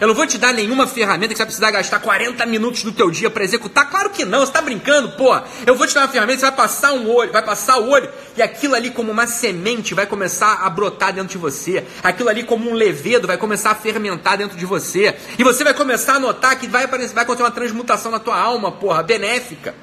eu 0.00 0.08
não 0.08 0.14
vou 0.14 0.26
te 0.26 0.38
dar 0.38 0.54
nenhuma 0.54 0.86
ferramenta 0.86 1.34
que 1.34 1.36
você 1.36 1.42
vai 1.42 1.46
precisar 1.46 1.70
gastar 1.70 1.98
40 2.00 2.46
minutos 2.46 2.82
do 2.82 2.90
teu 2.90 3.10
dia 3.10 3.28
para 3.28 3.44
executar. 3.44 3.90
Claro 3.90 4.08
que 4.08 4.24
não, 4.24 4.38
você 4.38 4.46
está 4.46 4.62
brincando, 4.62 5.10
pô. 5.10 5.38
Eu 5.66 5.74
vou 5.74 5.86
te 5.86 5.94
dar 5.94 6.00
uma 6.00 6.08
ferramenta, 6.08 6.40
você 6.40 6.46
vai 6.46 6.56
passar 6.56 6.94
um 6.94 7.10
olho, 7.10 7.30
vai 7.30 7.42
passar 7.42 7.78
o 7.78 7.90
olho 7.90 8.08
e 8.34 8.40
aquilo 8.40 8.74
ali 8.74 8.90
como 8.90 9.12
uma 9.12 9.26
semente 9.26 9.92
vai 9.92 10.06
começar 10.06 10.60
a 10.64 10.70
brotar 10.70 11.12
dentro 11.12 11.28
de 11.28 11.36
você. 11.36 11.84
Aquilo 12.02 12.30
ali 12.30 12.44
como 12.44 12.70
um 12.70 12.72
levedo 12.72 13.26
vai 13.26 13.36
começar 13.36 13.72
a 13.72 13.74
fermentar 13.74 14.38
dentro 14.38 14.56
de 14.56 14.64
você. 14.64 15.14
E 15.38 15.44
você 15.44 15.62
vai 15.62 15.74
começar 15.74 16.14
a 16.14 16.18
notar 16.18 16.58
que 16.58 16.66
vai, 16.66 16.86
vai 16.86 16.98
acontecer 16.98 17.42
uma 17.42 17.50
transmutação 17.50 18.10
na 18.10 18.18
tua 18.18 18.38
alma, 18.38 18.72
porra, 18.72 19.02
benéfica. 19.02 19.74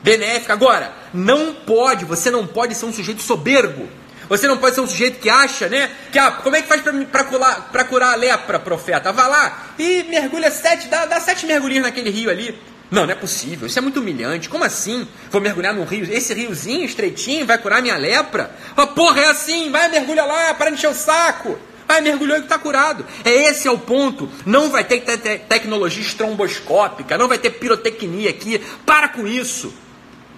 Benéfica. 0.00 0.52
Agora, 0.52 0.92
não 1.12 1.52
pode, 1.52 2.04
você 2.04 2.30
não 2.30 2.46
pode 2.46 2.76
ser 2.76 2.86
um 2.86 2.92
sujeito 2.92 3.20
soberbo. 3.20 3.88
Você 4.28 4.46
não 4.46 4.58
pode 4.58 4.74
ser 4.74 4.80
um 4.80 4.86
sujeito 4.86 5.18
que 5.18 5.30
acha, 5.30 5.68
né? 5.68 5.90
Que 6.12 6.18
ah, 6.18 6.30
como 6.30 6.54
é 6.54 6.62
que 6.62 6.68
faz 6.68 6.82
para 6.82 7.84
curar, 7.84 8.12
a 8.12 8.16
lepra, 8.16 8.58
profeta? 8.58 9.12
Vá 9.12 9.26
lá 9.26 9.68
e 9.78 10.02
mergulha 10.04 10.50
sete, 10.50 10.88
dá, 10.88 11.06
dá 11.06 11.18
sete 11.18 11.46
mergulhinhos 11.46 11.84
naquele 11.84 12.10
rio 12.10 12.30
ali. 12.30 12.58
Não, 12.90 13.04
não 13.04 13.12
é 13.12 13.14
possível. 13.14 13.66
Isso 13.66 13.78
é 13.78 13.82
muito 13.82 14.00
humilhante. 14.00 14.48
Como 14.48 14.64
assim? 14.64 15.06
Vou 15.30 15.40
mergulhar 15.40 15.74
num 15.74 15.84
rio. 15.84 16.10
Esse 16.10 16.32
riozinho 16.32 16.84
estreitinho 16.84 17.46
vai 17.46 17.58
curar 17.58 17.82
minha 17.82 17.96
lepra? 17.96 18.50
Oh, 18.76 18.86
porra, 18.88 19.20
é 19.20 19.26
assim. 19.26 19.70
Vai, 19.70 19.88
mergulha 19.88 20.24
lá, 20.24 20.54
para 20.54 20.70
encher 20.70 20.88
o 20.88 20.94
saco. 20.94 21.58
Vai, 21.86 22.00
mergulhou 22.00 22.36
e 22.38 22.40
está 22.40 22.58
curado. 22.58 23.04
É 23.24 23.30
esse 23.30 23.68
é 23.68 23.70
o 23.70 23.78
ponto. 23.78 24.30
Não 24.44 24.70
vai 24.70 24.84
ter 24.84 25.00
te 25.00 25.18
te 25.18 25.38
tecnologia 25.38 26.02
estromboscópica, 26.02 27.18
não 27.18 27.28
vai 27.28 27.38
ter 27.38 27.50
pirotecnia 27.50 28.30
aqui. 28.30 28.58
Para 28.86 29.08
com 29.08 29.26
isso. 29.26 29.72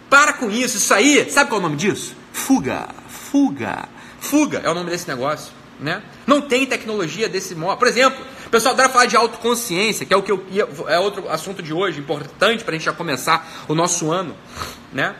Para 0.09 0.33
com 0.33 0.51
isso. 0.51 0.77
Isso 0.77 0.95
aí, 0.95 1.31
sabe 1.31 1.51
qual 1.51 1.61
é 1.61 1.65
o 1.65 1.69
nome 1.69 1.77
disso? 1.77 2.17
Fuga 2.33 3.00
fuga. 3.31 3.89
Fuga 4.19 4.61
é 4.65 4.71
o 4.71 4.75
nome 4.75 4.91
desse 4.91 5.09
negócio. 5.09 5.53
Né? 5.79 6.03
Não 6.27 6.43
tem 6.43 6.67
tecnologia 6.67 7.27
desse 7.27 7.55
modo. 7.55 7.79
Por 7.79 7.89
exemplo, 7.89 8.23
o 8.47 8.51
pessoal 8.51 8.75
adora 8.75 8.91
falar 8.91 9.07
de 9.07 9.17
autoconsciência, 9.17 10.05
que 10.05 10.13
é 10.13 10.17
o 10.17 10.23
que 10.23 10.31
eu, 10.31 10.45
é 10.87 10.99
outro 10.99 11.27
assunto 11.31 11.63
de 11.63 11.73
hoje, 11.73 12.01
importante 12.01 12.63
para 12.65 12.73
a 12.73 12.77
gente 12.77 12.85
já 12.85 12.93
começar 12.93 13.65
o 13.67 13.75
nosso 13.75 14.13
ano. 14.13 14.37
Né? 14.93 15.15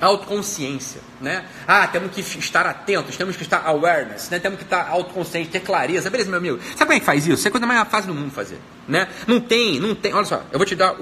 Autoconsciência, 0.00 1.00
né? 1.20 1.44
Ah, 1.66 1.86
temos 1.86 2.12
que 2.12 2.20
estar 2.20 2.66
atentos, 2.66 3.16
temos 3.16 3.36
que 3.36 3.42
estar 3.42 3.66
awareness, 3.66 4.30
né? 4.30 4.38
Temos 4.38 4.58
que 4.58 4.64
estar 4.64 4.88
autoconsciente, 4.88 5.50
ter 5.50 5.60
clareza. 5.60 6.08
Beleza, 6.08 6.30
meu 6.30 6.38
amigo. 6.38 6.58
Sabe 6.60 6.78
como 6.78 6.92
é 6.92 7.00
que 7.00 7.06
faz 7.06 7.26
isso? 7.26 7.34
Isso 7.34 7.46
é 7.46 7.50
a 7.50 7.52
coisa 7.52 7.66
mais 7.66 7.88
fácil 7.88 8.12
do 8.12 8.18
mundo 8.18 8.30
fazer, 8.30 8.58
né? 8.86 9.08
Não 9.26 9.40
tem, 9.40 9.80
não 9.80 9.94
tem. 9.94 10.14
Olha 10.14 10.24
só, 10.24 10.42
eu 10.52 10.58
vou 10.58 10.66
te 10.66 10.74
dar. 10.74 10.94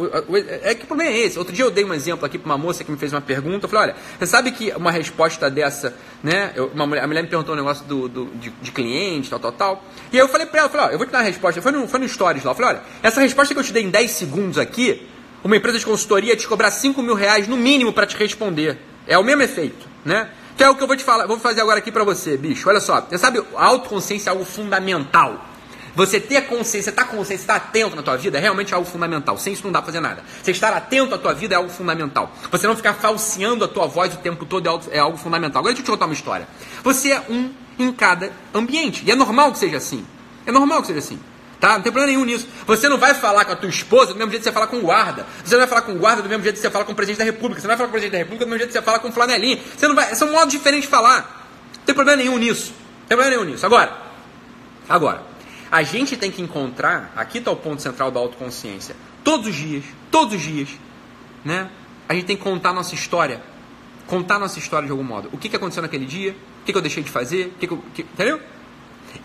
É 0.62 0.74
que 0.74 0.84
o 0.84 0.86
problema 0.86 1.10
é 1.10 1.18
esse. 1.18 1.38
Outro 1.38 1.52
dia 1.52 1.64
eu 1.64 1.70
dei 1.70 1.84
um 1.84 1.92
exemplo 1.92 2.24
aqui 2.24 2.38
para 2.38 2.46
uma 2.46 2.58
moça 2.58 2.82
que 2.82 2.90
me 2.90 2.96
fez 2.96 3.12
uma 3.12 3.20
pergunta. 3.20 3.66
Eu 3.66 3.68
falei, 3.68 3.90
olha, 3.90 3.96
você 4.18 4.26
sabe 4.26 4.50
que 4.52 4.70
uma 4.72 4.90
resposta 4.90 5.50
dessa, 5.50 5.94
né? 6.22 6.52
Eu, 6.54 6.68
uma 6.68 6.86
mulher, 6.86 7.04
a 7.04 7.06
mulher 7.06 7.22
me 7.22 7.28
perguntou 7.28 7.54
um 7.54 7.58
negócio 7.58 7.84
do, 7.84 8.08
do 8.08 8.26
de, 8.36 8.50
de, 8.50 8.72
cliente, 8.72 9.28
tal, 9.28 9.38
tal, 9.38 9.52
tal. 9.52 9.84
E 10.12 10.16
aí 10.16 10.22
eu 10.22 10.28
falei 10.28 10.46
para 10.46 10.60
ela, 10.60 10.68
eu 10.68 10.72
falei, 10.72 10.94
eu 10.94 10.98
vou 10.98 11.06
te 11.06 11.12
dar 11.12 11.18
uma 11.18 11.24
resposta. 11.24 11.60
Foi 11.60 11.72
no, 11.72 11.86
foi 11.86 12.00
no 12.00 12.08
Stories 12.08 12.44
lá. 12.44 12.52
Eu 12.52 12.54
falei, 12.54 12.70
olha, 12.76 12.82
essa 13.02 13.20
resposta 13.20 13.52
que 13.52 13.60
eu 13.60 13.64
te 13.64 13.72
dei 13.72 13.84
em 13.84 13.90
10 13.90 14.10
segundos 14.10 14.58
aqui, 14.58 15.06
uma 15.46 15.56
empresa 15.56 15.78
de 15.78 15.86
consultoria 15.86 16.36
te 16.36 16.46
cobrar 16.46 16.70
5 16.70 17.00
mil 17.02 17.14
reais 17.14 17.46
no 17.46 17.56
mínimo 17.56 17.92
para 17.92 18.04
te 18.04 18.16
responder. 18.16 18.78
É 19.06 19.16
o 19.16 19.22
mesmo 19.22 19.42
efeito, 19.42 19.86
né? 20.04 20.28
Que 20.56 20.64
é 20.64 20.68
o 20.68 20.74
que 20.74 20.82
eu 20.82 20.86
vou 20.86 20.96
te 20.96 21.04
falar, 21.04 21.26
vou 21.26 21.38
fazer 21.38 21.60
agora 21.60 21.78
aqui 21.78 21.92
para 21.92 22.02
você, 22.02 22.36
bicho. 22.36 22.68
Olha 22.68 22.80
só, 22.80 23.00
você 23.00 23.16
sabe, 23.16 23.42
a 23.56 23.64
autoconsciência 23.64 24.30
é 24.30 24.32
algo 24.32 24.44
fundamental. 24.44 25.44
Você 25.94 26.20
ter 26.20 26.42
consciência, 26.42 26.90
estar 26.90 27.04
tá 27.04 27.10
consciente, 27.10 27.40
estar 27.40 27.56
atento 27.56 27.96
na 27.96 28.02
tua 28.02 28.16
vida 28.16 28.36
é 28.36 28.40
realmente 28.40 28.74
algo 28.74 28.86
fundamental. 28.86 29.38
Sem 29.38 29.52
isso 29.52 29.64
não 29.64 29.72
dá 29.72 29.80
pra 29.80 29.86
fazer 29.86 30.00
nada. 30.00 30.22
Você 30.42 30.50
estar 30.50 30.72
atento 30.72 31.14
à 31.14 31.18
tua 31.18 31.32
vida 31.32 31.54
é 31.54 31.56
algo 31.56 31.70
fundamental. 31.70 32.30
Você 32.50 32.66
não 32.66 32.76
ficar 32.76 32.94
falseando 32.94 33.64
a 33.64 33.68
tua 33.68 33.86
voz 33.86 34.12
o 34.12 34.18
tempo 34.18 34.44
todo 34.44 34.66
é 34.66 34.68
algo, 34.68 34.84
é 34.90 34.98
algo 34.98 35.16
fundamental. 35.16 35.60
Agora 35.60 35.72
deixa 35.72 35.82
eu 35.82 35.86
te 35.86 35.90
contar 35.90 36.06
uma 36.06 36.14
história. 36.14 36.46
Você 36.82 37.12
é 37.12 37.22
um 37.30 37.50
em 37.78 37.92
cada 37.92 38.32
ambiente. 38.52 39.04
E 39.06 39.10
é 39.10 39.14
normal 39.14 39.52
que 39.52 39.58
seja 39.58 39.76
assim. 39.78 40.04
É 40.44 40.52
normal 40.52 40.80
que 40.80 40.88
seja 40.88 40.98
assim. 40.98 41.18
Tá? 41.58 41.74
Não 41.74 41.82
tem 41.82 41.90
problema 41.90 42.06
nenhum 42.06 42.24
nisso. 42.24 42.46
Você 42.66 42.88
não 42.88 42.98
vai 42.98 43.14
falar 43.14 43.44
com 43.44 43.52
a 43.52 43.56
tua 43.56 43.68
esposa 43.68 44.12
do 44.12 44.18
mesmo 44.18 44.30
jeito 44.30 44.42
que 44.42 44.48
você 44.48 44.52
fala 44.52 44.66
com 44.66 44.76
o 44.76 44.82
guarda. 44.82 45.26
Você 45.42 45.54
não 45.54 45.60
vai 45.60 45.68
falar 45.68 45.82
com 45.82 45.92
o 45.92 45.98
guarda 45.98 46.22
do 46.22 46.28
mesmo 46.28 46.42
jeito 46.42 46.56
que 46.56 46.60
você 46.60 46.70
fala 46.70 46.84
com 46.84 46.92
o 46.92 46.94
presidente 46.94 47.18
da 47.18 47.24
república. 47.24 47.60
Você 47.60 47.66
não 47.66 47.70
vai 47.70 47.76
falar 47.78 47.88
com 47.88 47.90
o 47.90 47.92
presidente 47.92 48.12
da 48.12 48.18
república 48.18 48.44
do 48.44 48.48
mesmo 48.48 48.58
jeito 48.58 48.72
que 48.72 48.78
você 48.78 48.84
fala 48.84 48.98
com 48.98 49.08
o 49.08 49.12
flanelinho. 49.12 49.60
Você 49.76 49.88
não 49.88 49.94
vai. 49.94 50.14
São 50.14 50.30
modos 50.30 50.52
diferentes 50.52 50.84
de 50.84 50.90
falar. 50.90 51.48
Não 51.78 51.84
tem 51.84 51.94
problema 51.94 52.22
nenhum 52.22 52.36
nisso. 52.36 52.72
Não 52.72 53.08
tem 53.08 53.16
problema 53.16 53.30
nenhum 53.30 53.50
nisso. 53.52 53.64
Agora, 53.64 53.96
agora, 54.88 55.22
a 55.70 55.82
gente 55.82 56.16
tem 56.16 56.30
que 56.30 56.42
encontrar, 56.42 57.12
aqui 57.16 57.38
está 57.38 57.50
o 57.50 57.56
ponto 57.56 57.80
central 57.80 58.10
da 58.10 58.20
autoconsciência. 58.20 58.94
Todos 59.24 59.48
os 59.48 59.54
dias, 59.54 59.84
todos 60.10 60.34
os 60.34 60.42
dias, 60.42 60.68
né? 61.44 61.70
A 62.08 62.14
gente 62.14 62.26
tem 62.26 62.36
que 62.36 62.42
contar 62.42 62.72
nossa 62.72 62.94
história. 62.94 63.40
Contar 64.06 64.38
nossa 64.38 64.58
história 64.58 64.86
de 64.86 64.92
algum 64.92 65.02
modo. 65.02 65.28
O 65.32 65.38
que, 65.38 65.48
que 65.48 65.56
aconteceu 65.56 65.82
naquele 65.82 66.04
dia? 66.04 66.32
O 66.62 66.64
que, 66.64 66.72
que 66.72 66.78
eu 66.78 66.82
deixei 66.82 67.02
de 67.02 67.10
fazer? 67.10 67.46
O 67.46 67.58
que, 67.58 67.66
que 67.66 67.72
eu. 67.72 67.82
Entendeu? 67.98 68.40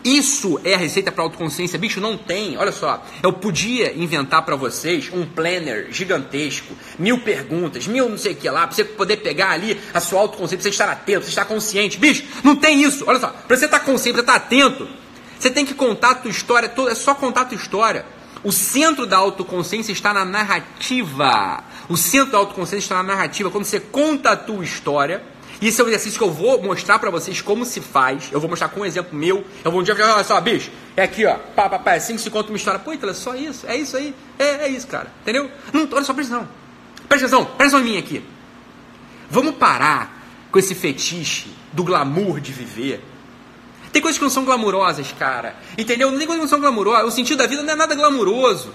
Isso 0.04 0.60
é 0.64 0.74
a 0.74 0.78
receita 0.78 1.10
para 1.12 1.24
autoconsciência? 1.24 1.78
Bicho, 1.78 2.00
não 2.00 2.16
tem. 2.16 2.56
Olha 2.56 2.72
só, 2.72 3.04
eu 3.22 3.32
podia 3.32 3.92
inventar 3.96 4.42
para 4.44 4.56
vocês 4.56 5.10
um 5.12 5.24
planner 5.24 5.88
gigantesco, 5.90 6.74
mil 6.98 7.18
perguntas, 7.20 7.86
mil 7.86 8.08
não 8.08 8.18
sei 8.18 8.32
o 8.32 8.36
que 8.36 8.48
lá, 8.48 8.66
para 8.66 8.76
você 8.76 8.84
poder 8.84 9.18
pegar 9.18 9.50
ali 9.50 9.80
a 9.92 10.00
sua 10.00 10.20
autoconsciência, 10.20 10.62
você 10.62 10.68
estar 10.70 10.88
atento, 10.88 11.24
você 11.24 11.30
estar 11.30 11.44
consciente. 11.44 11.98
Bicho, 11.98 12.24
não 12.42 12.56
tem 12.56 12.82
isso. 12.82 13.04
Olha 13.06 13.20
só, 13.20 13.28
para 13.28 13.56
você 13.56 13.66
estar 13.66 13.80
consciente, 13.80 14.22
pra 14.22 14.24
você 14.24 14.38
estar 14.38 14.46
atento, 14.46 14.88
você 15.38 15.50
tem 15.50 15.64
que 15.64 15.74
contar 15.74 16.10
a 16.10 16.14
tua 16.14 16.30
história 16.30 16.68
toda, 16.68 16.92
é 16.92 16.94
só 16.94 17.14
contar 17.14 17.42
a 17.42 17.44
tua 17.46 17.56
história. 17.56 18.04
O 18.44 18.50
centro 18.50 19.06
da 19.06 19.16
autoconsciência 19.18 19.92
está 19.92 20.12
na 20.12 20.24
narrativa. 20.24 21.62
O 21.88 21.96
centro 21.96 22.32
da 22.32 22.38
autoconsciência 22.38 22.84
está 22.84 22.96
na 22.96 23.14
narrativa. 23.14 23.50
Quando 23.50 23.64
você 23.64 23.78
conta 23.78 24.30
a 24.30 24.36
tua 24.36 24.64
história, 24.64 25.22
isso 25.62 25.80
é 25.80 25.84
um 25.84 25.88
exercício 25.88 26.18
que 26.18 26.24
eu 26.24 26.30
vou 26.32 26.60
mostrar 26.60 26.98
para 26.98 27.08
vocês 27.08 27.40
como 27.40 27.64
se 27.64 27.80
faz. 27.80 28.28
Eu 28.32 28.40
vou 28.40 28.50
mostrar 28.50 28.68
com 28.68 28.80
um 28.80 28.84
exemplo 28.84 29.16
meu. 29.16 29.44
Eu 29.64 29.70
vou 29.70 29.80
um 29.80 29.84
dia 29.84 29.94
falar, 29.94 30.16
olha 30.16 30.24
só, 30.24 30.40
bicho, 30.40 30.72
é 30.96 31.04
aqui, 31.04 31.24
ó. 31.24 31.36
Pá, 31.54 31.68
pá, 31.68 31.78
pá, 31.78 31.92
é 31.92 31.96
assim 31.98 32.16
que 32.16 32.20
se 32.20 32.30
conta 32.30 32.50
uma 32.50 32.56
história. 32.56 32.80
Pô, 32.80 32.92
então 32.92 33.08
é 33.08 33.14
só 33.14 33.36
isso, 33.36 33.64
é 33.68 33.76
isso 33.76 33.96
aí. 33.96 34.12
É, 34.38 34.64
é 34.64 34.68
isso, 34.68 34.88
cara. 34.88 35.06
Entendeu? 35.22 35.48
Não, 35.72 35.88
olha 35.92 36.02
só, 36.02 36.12
presta 36.12 36.34
atenção. 36.34 36.48
Presta 37.08 37.26
atenção, 37.26 37.44
presta 37.44 37.76
atenção 37.76 37.80
em 37.80 37.92
mim 37.92 37.98
aqui. 37.98 38.24
Vamos 39.30 39.54
parar 39.54 40.20
com 40.50 40.58
esse 40.58 40.74
fetiche 40.74 41.54
do 41.72 41.84
glamour 41.84 42.40
de 42.40 42.52
viver. 42.52 43.00
Tem 43.92 44.02
coisas 44.02 44.18
que 44.18 44.24
não 44.24 44.30
são 44.30 44.44
glamurosas, 44.44 45.12
cara. 45.16 45.54
Entendeu? 45.78 46.10
Não 46.10 46.18
tem 46.18 46.26
coisas 46.26 46.44
que 46.44 46.50
não 46.50 46.58
são 46.58 46.60
glamurosas. 46.60 47.06
O 47.06 47.10
sentido 47.10 47.38
da 47.38 47.46
vida 47.46 47.62
não 47.62 47.72
é 47.72 47.76
nada 47.76 47.94
glamuroso. 47.94 48.74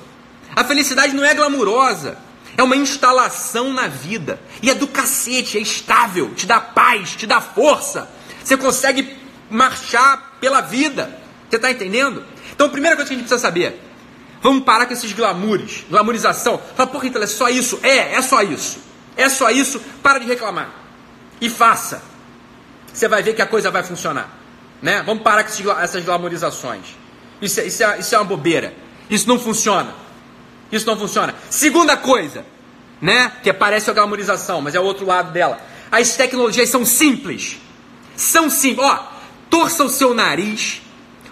A 0.56 0.63
felicidade 0.63 1.13
não 1.13 1.25
é 1.25 1.34
glamurosa. 1.34 2.17
É 2.57 2.63
uma 2.63 2.75
instalação 2.75 3.71
na 3.71 3.87
vida. 3.87 4.39
E 4.61 4.69
é 4.71 4.73
do 4.73 4.87
cacete, 4.87 5.59
é 5.59 5.61
estável, 5.61 6.33
te 6.33 6.47
dá 6.47 6.59
paz, 6.59 7.15
te 7.15 7.27
dá 7.27 7.39
força. 7.39 8.09
Você 8.43 8.57
consegue 8.57 9.15
marchar 9.49 10.37
pela 10.41 10.59
vida. 10.59 11.21
Você 11.47 11.57
está 11.57 11.69
entendendo? 11.69 12.25
Então, 12.51 12.65
a 12.65 12.69
primeira 12.69 12.95
coisa 12.95 13.07
que 13.07 13.13
a 13.13 13.17
gente 13.17 13.27
precisa 13.27 13.47
saber: 13.47 13.79
vamos 14.41 14.63
parar 14.63 14.87
com 14.87 14.93
esses 14.93 15.13
glamoures, 15.13 15.85
glamorização. 15.87 16.59
Fala, 16.75 16.89
porra, 16.89 17.07
então 17.07 17.21
é 17.21 17.27
só 17.27 17.47
isso? 17.47 17.79
É, 17.83 18.15
é 18.15 18.21
só 18.23 18.41
isso. 18.41 18.79
É 19.15 19.29
só 19.29 19.51
isso, 19.51 19.79
para 20.01 20.19
de 20.19 20.25
reclamar. 20.25 20.69
E 21.39 21.49
faça. 21.49 22.01
Você 22.91 23.07
vai 23.07 23.21
ver 23.21 23.35
que 23.35 23.41
a 23.41 23.45
coisa 23.45 23.69
vai 23.69 23.83
funcionar. 23.83 24.35
Né? 24.81 25.03
Vamos 25.03 25.23
parar 25.23 25.43
com 25.43 25.71
essas 25.79 26.03
glamorizações. 26.03 26.85
Isso, 27.41 27.59
é, 27.59 27.65
isso, 27.65 27.83
é, 27.83 27.99
isso 27.99 28.15
é 28.15 28.17
uma 28.17 28.25
bobeira. 28.25 28.73
Isso 29.09 29.27
não 29.27 29.39
funciona. 29.39 29.93
Isso 30.71 30.86
não 30.86 30.97
funciona. 30.97 31.33
Segunda 31.50 31.95
coisa, 31.95 32.45
né? 33.01 33.31
Que 33.43 33.53
parece 33.53 33.89
a 33.89 33.93
glamorização, 33.93 34.62
mas 34.62 34.75
é 34.75 34.79
o 34.79 34.83
outro 34.83 35.05
lado 35.05 35.31
dela. 35.31 35.59
As 35.91 36.15
tecnologias 36.15 36.69
são 36.69 36.86
simples. 36.86 37.57
São 38.15 38.50
simples. 38.50 38.86
Ó, 38.86 39.12
torça 39.50 39.83
o 39.83 39.89
seu 39.89 40.13
nariz. 40.13 40.81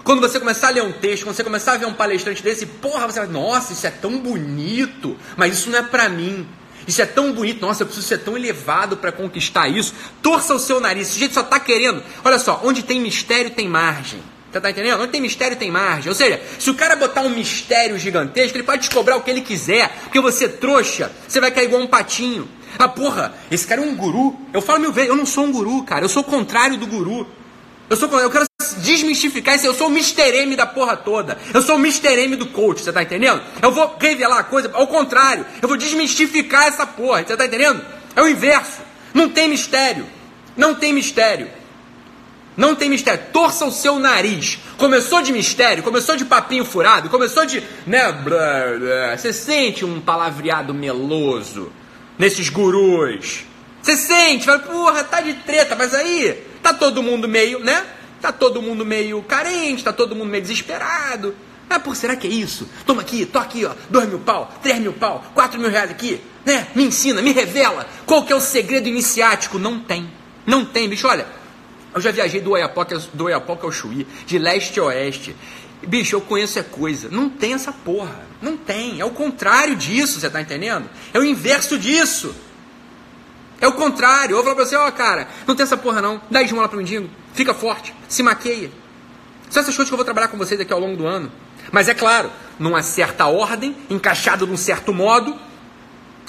Quando 0.04 0.22
você 0.22 0.40
começar 0.40 0.68
a 0.68 0.72
ler 0.72 0.84
um 0.84 0.92
texto, 0.92 1.24
quando 1.24 1.36
você 1.36 1.44
começar 1.44 1.74
a 1.74 1.78
ver 1.78 1.88
um 1.88 1.94
palestrante 1.94 2.44
desse, 2.44 2.66
porra, 2.66 3.08
você 3.08 3.20
vai, 3.20 3.28
nossa, 3.28 3.74
isso 3.74 3.88
é 3.88 3.90
tão 3.90 4.20
bonito, 4.20 5.18
mas 5.36 5.58
isso 5.58 5.70
não 5.70 5.80
é 5.80 5.84
para 5.84 6.08
mim. 6.08 6.48
Isso 6.88 7.02
é 7.02 7.06
tão 7.06 7.34
bonito, 7.34 7.66
nossa, 7.66 7.82
eu 7.82 7.88
preciso 7.88 8.08
ser 8.08 8.20
tão 8.20 8.38
elevado 8.38 8.98
para 8.98 9.12
conquistar 9.12 9.68
isso. 9.68 9.94
Torça 10.22 10.54
o 10.54 10.60
seu 10.60 10.80
nariz, 10.80 11.10
esse 11.10 11.18
jeito 11.18 11.34
só 11.34 11.42
tá 11.42 11.60
querendo. 11.60 12.04
Olha 12.24 12.38
só, 12.38 12.62
onde 12.64 12.84
tem 12.84 13.00
mistério 13.00 13.50
tem 13.50 13.68
margem. 13.68 14.22
Você 14.56 14.62
tá 14.62 14.70
entendendo? 14.70 15.02
Onde 15.02 15.12
tem 15.12 15.20
mistério 15.20 15.58
tem 15.58 15.70
margem. 15.70 16.08
Ou 16.08 16.16
seja, 16.16 16.40
se 16.58 16.70
o 16.70 16.76
cara 16.76 16.96
botar 16.96 17.20
um 17.24 17.30
mistério 17.30 18.00
gigantesco, 18.00 18.56
ele 18.56 18.64
pode 18.64 18.84
te 18.84 18.90
cobrar 18.90 19.18
o 19.18 19.22
que 19.22 19.30
ele 19.30 19.42
quiser. 19.42 19.90
Porque 20.04 20.22
você 20.22 20.48
trouxa, 20.48 21.12
você 21.28 21.42
vai 21.42 21.52
cair 21.52 21.66
igual 21.66 21.82
um 21.82 21.88
patinho. 21.88 22.48
Ah, 22.80 22.88
porra, 22.88 23.34
esse 23.52 23.68
cara 23.68 23.82
é 23.82 23.84
um 23.86 23.94
guru. 23.94 24.34
Eu 24.54 24.62
falo 24.62 24.80
mil 24.80 24.94
vezes, 24.94 25.10
eu 25.10 25.16
não 25.18 25.26
sou 25.26 25.44
um 25.44 25.52
guru, 25.52 25.84
cara. 25.84 26.06
Eu 26.06 26.10
sou 26.10 26.22
o 26.22 26.26
contrário 26.26 26.78
do 26.78 26.88
guru. 26.88 27.28
Eu, 27.90 27.98
sou, 27.98 28.10
eu 28.18 28.30
quero 28.30 28.46
desmistificar 28.78 29.58
isso. 29.58 29.66
Eu 29.66 29.74
sou 29.74 29.90
o 29.90 29.92
Mr. 29.92 30.22
M 30.22 30.56
da 30.56 30.66
porra 30.66 30.96
toda. 30.96 31.38
Eu 31.54 31.62
sou 31.62 31.76
o 31.76 31.80
Mr. 31.80 32.18
M 32.18 32.38
do 32.38 32.46
coach, 32.46 32.82
você 32.82 32.94
tá 32.94 33.04
entendendo? 33.04 33.42
Eu 33.62 33.74
vou 33.74 33.98
revelar 34.00 34.40
a 34.40 34.44
coisa 34.46 34.72
ao 34.74 34.88
contrário. 34.88 35.46
Eu 35.62 35.68
vou 35.68 35.76
desmistificar 35.76 36.68
essa 36.68 36.88
porra, 36.88 37.26
você 37.26 37.36
tá 37.36 37.46
entendendo? 37.46 37.84
É 38.16 38.22
o 38.22 38.28
inverso. 38.30 38.80
Não 39.14 39.28
tem 39.28 39.50
mistério. 39.50 40.06
Não 40.56 40.74
tem 40.74 40.94
mistério. 40.94 41.50
Não 42.58 42.76
tem 42.76 42.90
mistério. 42.90 43.26
Torça 43.34 43.66
o 43.66 43.72
seu 43.72 44.00
nariz. 44.00 44.60
Começou 44.78 45.22
de 45.22 45.32
mistério, 45.32 45.84
começou 45.84 46.16
de 46.16 46.26
papinho 46.26 46.64
furado, 46.64 47.10
começou 47.10 47.46
de. 47.46 47.62
Né, 47.86 48.12
blá, 48.12 48.78
blá. 48.80 49.18
Você 49.18 49.34
sente 49.34 49.84
um 49.84 50.00
palavreado 50.00 50.74
meloso 50.74 51.72
nesses 52.18 52.50
gurus. 52.50 53.46
Você 53.82 53.98
sente, 53.98 54.46
fala, 54.46 54.60
porra, 54.60 55.04
tá 55.04 55.22
de 55.22 55.34
treta, 55.34 55.76
mas 55.76 55.94
aí 55.94 56.44
tá 56.62 56.74
todo 56.74 57.04
mundo 57.04 57.28
meio, 57.28 57.60
né? 57.60 57.86
Tá 58.20 58.32
todo 58.32 58.62
mundo 58.62 58.84
meio 58.84 59.22
carente, 59.22 59.84
tá 59.84 59.94
todo 59.94 60.16
mundo 60.16 60.30
meio 60.30 60.42
desesperado. 60.42 61.36
Ah, 61.70 61.80
por 61.80 61.96
será 61.96 62.16
que 62.16 62.26
é 62.26 62.30
isso? 62.30 62.68
Toma 62.86 63.02
aqui, 63.02 63.26
tô 63.26 63.38
aqui, 63.38 63.66
ó, 63.66 63.74
dois 63.90 64.08
mil 64.08 64.20
pau, 64.20 64.52
três 64.64 64.80
mil 64.80 64.94
pau, 64.94 65.24
quatro 65.34 65.60
mil 65.60 65.70
reais 65.70 65.92
aqui, 65.92 66.22
né? 66.46 66.68
Me 66.74 66.84
ensina, 66.86 67.22
me 67.22 67.32
revela. 67.32 67.86
Qual 68.06 68.24
que 68.24 68.34
é 68.34 68.36
o 68.36 68.42
segredo 68.42 68.88
iniciático? 68.88 69.60
Não 69.60 69.80
tem. 69.80 70.10
Não 70.46 70.66
tem, 70.66 70.88
bicho, 70.90 71.08
olha. 71.08 71.28
Eu 71.96 72.02
já 72.02 72.12
viajei 72.12 72.42
do 72.42 72.52
Oiapoque, 72.52 72.94
do 73.14 73.24
Oiapoque 73.24 73.64
ao 73.64 73.72
Chuí, 73.72 74.06
de 74.26 74.38
leste 74.38 74.82
a 74.82 74.84
oeste. 74.84 75.34
Bicho, 75.88 76.14
eu 76.14 76.20
conheço 76.20 76.60
é 76.60 76.64
coisa. 76.64 77.08
Não 77.10 77.30
tem 77.30 77.54
essa 77.54 77.72
porra. 77.72 78.20
Não 78.42 78.58
tem. 78.58 79.00
É 79.00 79.06
o 79.06 79.12
contrário 79.12 79.78
disso, 79.78 80.20
você 80.20 80.30
tá 80.30 80.42
entendendo? 80.42 80.90
É 81.14 81.20
o 81.20 81.24
inverso 81.24 81.80
disso. 81.80 82.36
É 83.62 83.68
o 83.68 83.72
contrário. 83.72 84.34
Eu 84.34 84.36
vou 84.36 84.44
falar 84.44 84.56
pra 84.56 84.66
você, 84.66 84.76
ó, 84.76 84.90
oh, 84.90 84.92
cara, 84.92 85.30
não 85.48 85.56
tem 85.56 85.64
essa 85.64 85.78
porra 85.78 86.02
não. 86.02 86.22
Dá 86.30 86.44
esmola 86.44 86.68
pro 86.68 86.78
mendigo. 86.78 87.10
Fica 87.34 87.54
forte. 87.54 87.94
Se 88.10 88.22
maqueia. 88.22 88.70
São 89.50 89.62
essas 89.62 89.74
coisas 89.74 89.90
que 89.90 89.94
eu 89.94 89.98
vou 89.98 90.04
trabalhar 90.04 90.28
com 90.28 90.38
vocês 90.38 90.60
aqui 90.60 90.74
ao 90.74 90.80
longo 90.82 90.98
do 90.98 91.08
ano. 91.08 91.32
Mas 91.72 91.88
é 91.88 91.94
claro, 91.94 92.30
numa 92.60 92.84
certa 92.84 93.28
ordem, 93.28 93.74
encaixado 93.90 94.46
num 94.46 94.58
certo 94.58 94.94
modo, 94.94 95.34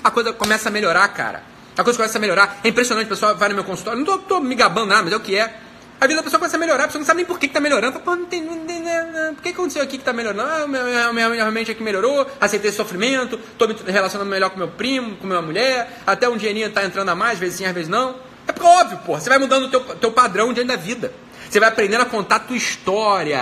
a 0.04 0.12
coisa 0.12 0.32
começa 0.32 0.68
a 0.68 0.72
melhorar, 0.72 1.08
cara. 1.08 1.42
A 1.76 1.84
coisa 1.84 1.98
começa 1.98 2.18
a 2.18 2.20
melhorar. 2.20 2.60
É 2.64 2.68
impressionante, 2.68 3.06
o 3.06 3.10
pessoal 3.10 3.36
vai 3.36 3.48
no 3.50 3.54
meu 3.54 3.64
consultório, 3.64 4.02
não 4.04 4.18
tô 4.18 4.40
me 4.40 4.54
gabando 4.54 4.88
nada, 4.88 5.02
mas 5.02 5.12
é 5.12 5.16
o 5.16 5.20
que 5.20 5.36
é. 5.36 5.54
A 5.98 6.06
vida 6.06 6.16
da 6.16 6.22
pessoa 6.22 6.38
começa 6.38 6.56
a 6.56 6.60
melhorar, 6.60 6.84
a 6.84 6.86
pessoa 6.88 7.00
não 7.00 7.06
sabe 7.06 7.18
nem 7.18 7.26
por 7.26 7.38
que, 7.38 7.48
que 7.48 7.54
tá 7.54 7.60
melhorando. 7.60 8.00
Não 8.04 8.26
tem, 8.26 8.42
não 8.42 8.66
tem, 8.66 8.82
não, 8.82 9.34
por 9.34 9.42
que 9.42 9.48
aconteceu 9.48 9.82
aqui 9.82 9.96
que 9.96 10.04
tá 10.04 10.12
melhorando? 10.12 10.42
Ah, 10.42 10.66
minha, 10.66 11.12
minha, 11.12 11.28
minha 11.30 11.50
mente 11.50 11.70
aqui 11.70 11.82
melhorou, 11.82 12.26
aceitei 12.38 12.68
esse 12.68 12.76
sofrimento, 12.76 13.38
tô 13.56 13.66
me 13.66 13.74
relacionando 13.86 14.28
melhor 14.30 14.50
com 14.50 14.58
meu 14.58 14.68
primo, 14.68 15.16
com 15.16 15.26
minha 15.26 15.40
mulher, 15.40 16.00
até 16.06 16.28
um 16.28 16.36
dinheirinho 16.36 16.70
tá 16.70 16.84
entrando 16.84 17.08
a 17.08 17.14
mais, 17.14 17.34
às 17.34 17.38
vezes 17.38 17.56
sim, 17.56 17.64
às 17.64 17.72
vezes 17.72 17.88
não. 17.88 18.16
É 18.46 18.52
porque, 18.52 18.66
óbvio, 18.66 18.98
porra, 18.98 19.20
você 19.20 19.28
vai 19.30 19.38
mudando 19.38 19.64
o 19.64 19.70
teu, 19.70 19.80
teu 19.96 20.12
padrão 20.12 20.52
diante 20.52 20.68
da 20.68 20.76
vida. 20.76 21.12
Você 21.48 21.58
vai 21.58 21.68
aprendendo 21.68 22.02
a 22.02 22.06
contar 22.06 22.36
a 22.36 22.40
tua 22.40 22.56
história 22.56 23.40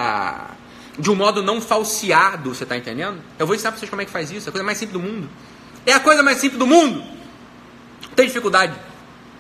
de 0.97 1.11
um 1.11 1.15
modo 1.15 1.43
não 1.43 1.61
falseado, 1.61 2.55
você 2.55 2.65
tá 2.65 2.77
entendendo? 2.77 3.19
Eu 3.37 3.47
vou 3.47 3.57
ensinar 3.57 3.73
pra 3.73 3.81
vocês 3.81 3.91
como 3.91 4.01
é 4.01 4.05
que 4.05 4.11
faz 4.11 4.31
isso, 4.31 4.49
é 4.49 4.51
a 4.51 4.53
coisa 4.53 4.65
mais 4.65 4.79
simples 4.79 5.01
do 5.01 5.01
mundo. 5.01 5.29
É 5.85 5.93
a 5.93 6.01
coisa 6.01 6.23
mais 6.23 6.39
simples 6.39 6.59
do 6.59 6.67
mundo. 6.67 7.14
Não 8.15 8.17
tem 8.17 8.27
dificuldade. 8.27 8.73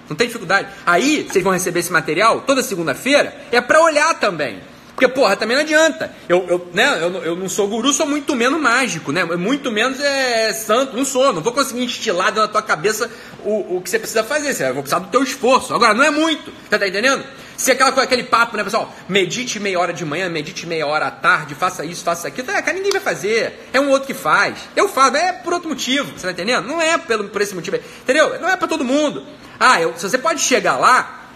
Não 0.09 0.16
tem 0.16 0.26
dificuldade. 0.26 0.69
Aí, 0.85 1.23
vocês 1.31 1.45
vão 1.45 1.52
receber 1.52 1.78
esse 1.81 1.93
material 1.93 2.40
toda 2.40 2.61
segunda-feira, 2.61 3.35
é 3.52 3.61
para 3.61 3.81
olhar 3.81 4.12
também. 4.19 4.61
Porque, 4.95 5.09
porra, 5.09 5.37
também 5.37 5.57
não 5.57 5.62
adianta. 5.62 6.12
Eu, 6.28 6.45
eu, 6.49 6.69
né, 6.73 6.99
eu, 7.00 7.25
eu 7.25 7.37
não 7.37 7.49
sou 7.49 7.66
guru, 7.66 7.93
sou 7.93 8.07
muito 8.07 8.35
menos 8.35 8.61
mágico, 8.61 9.11
né? 9.11 9.25
Muito 9.25 9.71
menos 9.71 9.99
é 9.99 10.52
santo, 10.52 10.97
não 10.97 11.04
sou. 11.04 11.33
Não 11.33 11.43
vou 11.43 11.52
conseguir 11.52 11.83
instilar 11.83 12.33
na 12.33 12.47
tua 12.47 12.62
cabeça 12.62 13.11
o, 13.45 13.76
o 13.76 13.81
que 13.81 13.90
você 13.90 13.99
precisa 13.99 14.23
fazer. 14.23 14.54
Você 14.54 14.64
vai 14.64 14.75
precisar 14.75 15.00
do 15.00 15.09
teu 15.09 15.23
esforço. 15.23 15.75
Agora, 15.75 15.95
não 15.95 16.04
é 16.04 16.11
muito. 16.11 16.52
Você 16.69 16.78
tá 16.78 16.87
entendendo? 16.87 17.25
Se 17.56 17.70
aquela, 17.70 17.90
aquele 18.02 18.25
papo, 18.25 18.56
né, 18.56 18.64
pessoal? 18.64 18.92
Medite 19.08 19.61
meia 19.61 19.78
hora 19.78 19.92
de 19.92 20.04
manhã, 20.04 20.28
medite 20.28 20.66
meia 20.66 20.87
hora 20.87 21.06
à 21.06 21.11
tarde, 21.11 21.54
faça 21.54 21.84
isso, 21.84 22.02
faça 22.02 22.28
aquilo. 22.28 22.50
É, 22.50 22.61
cara, 22.61 22.76
ninguém 22.76 22.92
vai 22.92 23.00
fazer. 23.00 23.68
É 23.73 23.80
um 23.80 23.90
outro 23.90 24.06
que 24.06 24.14
faz. 24.14 24.58
Eu 24.75 24.88
faço, 24.88 25.16
é 25.16 25.32
por 25.32 25.52
outro 25.52 25.68
motivo. 25.68 26.12
Você 26.12 26.26
tá 26.26 26.32
entendendo? 26.32 26.66
Não 26.66 26.80
é 26.80 26.99
pelo, 26.99 27.28
por 27.28 27.40
esse 27.40 27.54
motivo. 27.54 27.76
Entendeu? 27.76 28.40
Não 28.40 28.49
é 28.49 28.56
para 28.56 28.68
todo 28.68 28.84
mundo. 28.84 29.25
Ah, 29.58 29.80
eu, 29.80 29.94
se 29.96 30.08
você 30.08 30.18
pode 30.18 30.40
chegar 30.40 30.76
lá, 30.76 31.28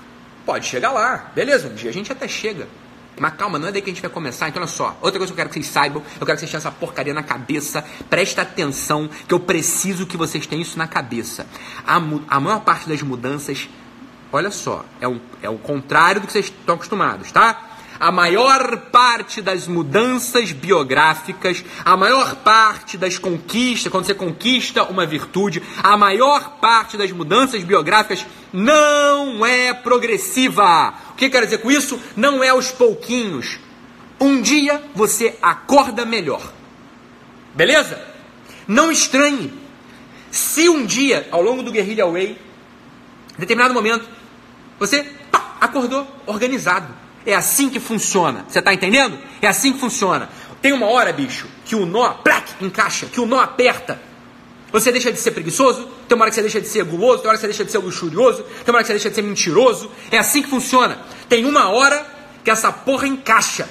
pode 0.45 0.67
chegar 0.67 0.91
lá. 0.91 1.31
Beleza, 1.35 1.69
um 1.69 1.75
dia 1.75 1.91
a 1.91 1.93
gente 1.93 2.11
até 2.11 2.27
chega. 2.27 2.67
Mas 3.21 3.35
calma, 3.35 3.59
não 3.59 3.69
é 3.69 3.73
daí 3.73 3.83
que 3.83 3.91
a 3.91 3.93
gente 3.93 4.03
vai 4.03 4.11
começar. 4.11 4.49
Então, 4.49 4.63
olha 4.63 4.71
só. 4.71 4.97
Outra 5.01 5.19
coisa 5.19 5.27
que 5.27 5.33
eu 5.33 5.37
quero 5.37 5.49
que 5.49 5.55
vocês 5.55 5.67
saibam, 5.67 6.03
eu 6.21 6.27
quero 6.27 6.37
que 6.37 6.41
vocês 6.41 6.51
tenham 6.51 6.59
essa 6.59 6.71
porcaria 6.71 7.13
na 7.13 7.23
cabeça. 7.23 7.85
Presta 8.09 8.43
atenção, 8.43 9.09
que 9.27 9.35
eu 9.35 9.41
preciso 9.41 10.07
que 10.07 10.17
vocês 10.17 10.47
tenham 10.47 10.63
isso 10.63 10.79
na 10.79 10.87
cabeça. 10.87 11.47
A, 11.87 11.97
a 11.97 12.41
maior 12.41 12.61
parte 12.61 12.89
das 12.89 13.03
mudanças, 13.03 13.69
olha 14.33 14.51
só, 14.51 14.85
é, 15.01 15.09
um, 15.09 15.21
é 15.43 15.49
o 15.49 15.59
contrário 15.59 16.21
do 16.21 16.27
que 16.27 16.33
vocês 16.33 16.47
estão 16.47 16.75
acostumados, 16.75 17.33
tá? 17.33 17.69
a 18.01 18.13
maior 18.13 18.77
parte 18.93 19.43
das 19.43 19.67
mudanças 19.67 20.53
biográficas, 20.53 21.65
a 21.85 21.97
maior 21.97 22.37
parte 22.37 22.97
das 22.97 23.19
conquistas, 23.19 23.91
quando 23.91 24.07
você 24.07 24.15
conquista 24.15 24.85
uma 24.85 25.05
virtude, 25.05 25.63
a 25.83 25.97
maior 25.97 26.59
parte 26.61 26.97
das 26.97 27.11
mudanças 27.11 27.65
biográficas 27.65 28.25
não 28.53 29.45
é 29.45 29.75
progressiva. 29.75 30.95
O 31.11 31.15
que 31.15 31.29
quer 31.29 31.45
dizer 31.45 31.59
com 31.59 31.71
isso? 31.71 32.01
Não 32.17 32.43
é 32.43 32.51
aos 32.51 32.71
pouquinhos. 32.71 33.59
Um 34.21 34.41
dia 34.41 34.83
você 34.95 35.37
acorda 35.43 36.05
melhor. 36.05 36.53
Beleza? 37.55 38.01
Não 38.67 38.91
estranhe. 38.93 39.53
Se 40.31 40.69
um 40.69 40.85
dia, 40.85 41.27
ao 41.31 41.43
longo 41.43 41.63
do 41.63 41.73
Guerrilla 41.73 42.11
Way, 42.11 42.39
em 43.37 43.41
determinado 43.41 43.75
momento, 43.75 44.09
você 44.79 45.05
pá, 45.31 45.57
acordou 45.61 46.07
organizado 46.27 46.95
é 47.29 47.35
assim 47.35 47.69
que 47.69 47.79
funciona. 47.79 48.47
Você 48.49 48.59
está 48.59 48.73
entendendo? 48.73 49.19
É 49.43 49.47
assim 49.47 49.75
que 49.75 49.79
funciona. 49.79 50.31
Tem 50.63 50.73
uma 50.73 50.87
hora, 50.87 51.13
bicho, 51.13 51.47
que 51.65 51.77
o 51.77 51.85
nó, 51.85 52.09
plac, 52.15 52.53
encaixa, 52.59 53.05
que 53.05 53.21
o 53.21 53.27
nó 53.27 53.39
aperta. 53.39 54.01
Você 54.73 54.91
deixa 54.91 55.13
de 55.13 55.21
ser 55.21 55.33
preguiçoso, 55.33 55.89
tem 56.09 56.17
uma 56.17 56.25
hora 56.25 56.31
que 56.31 56.35
você 56.35 56.41
deixa 56.41 56.61
de 56.61 56.69
ser 56.69 56.85
guloso, 56.85 57.19
tem 57.19 57.27
uma 57.27 57.31
hora 57.31 57.37
que 57.37 57.43
você 57.43 57.47
deixa 57.49 57.65
de 57.67 57.71
ser 57.71 57.79
luxurioso, 57.79 58.43
tem 58.43 58.73
uma 58.73 58.77
hora 58.77 58.83
que 58.83 58.87
você 58.87 58.95
deixa 58.95 59.11
de 59.11 59.15
ser 59.15 59.23
mentiroso. 59.23 59.91
É 60.11 60.17
assim 60.17 60.43
que 60.43 60.49
funciona. 60.49 60.99
Tem 61.29 61.45
uma 61.45 61.69
hora 61.69 62.07
que 62.43 62.51
essa 62.51 62.73
porra 62.73 63.07
encaixa. 63.07 63.69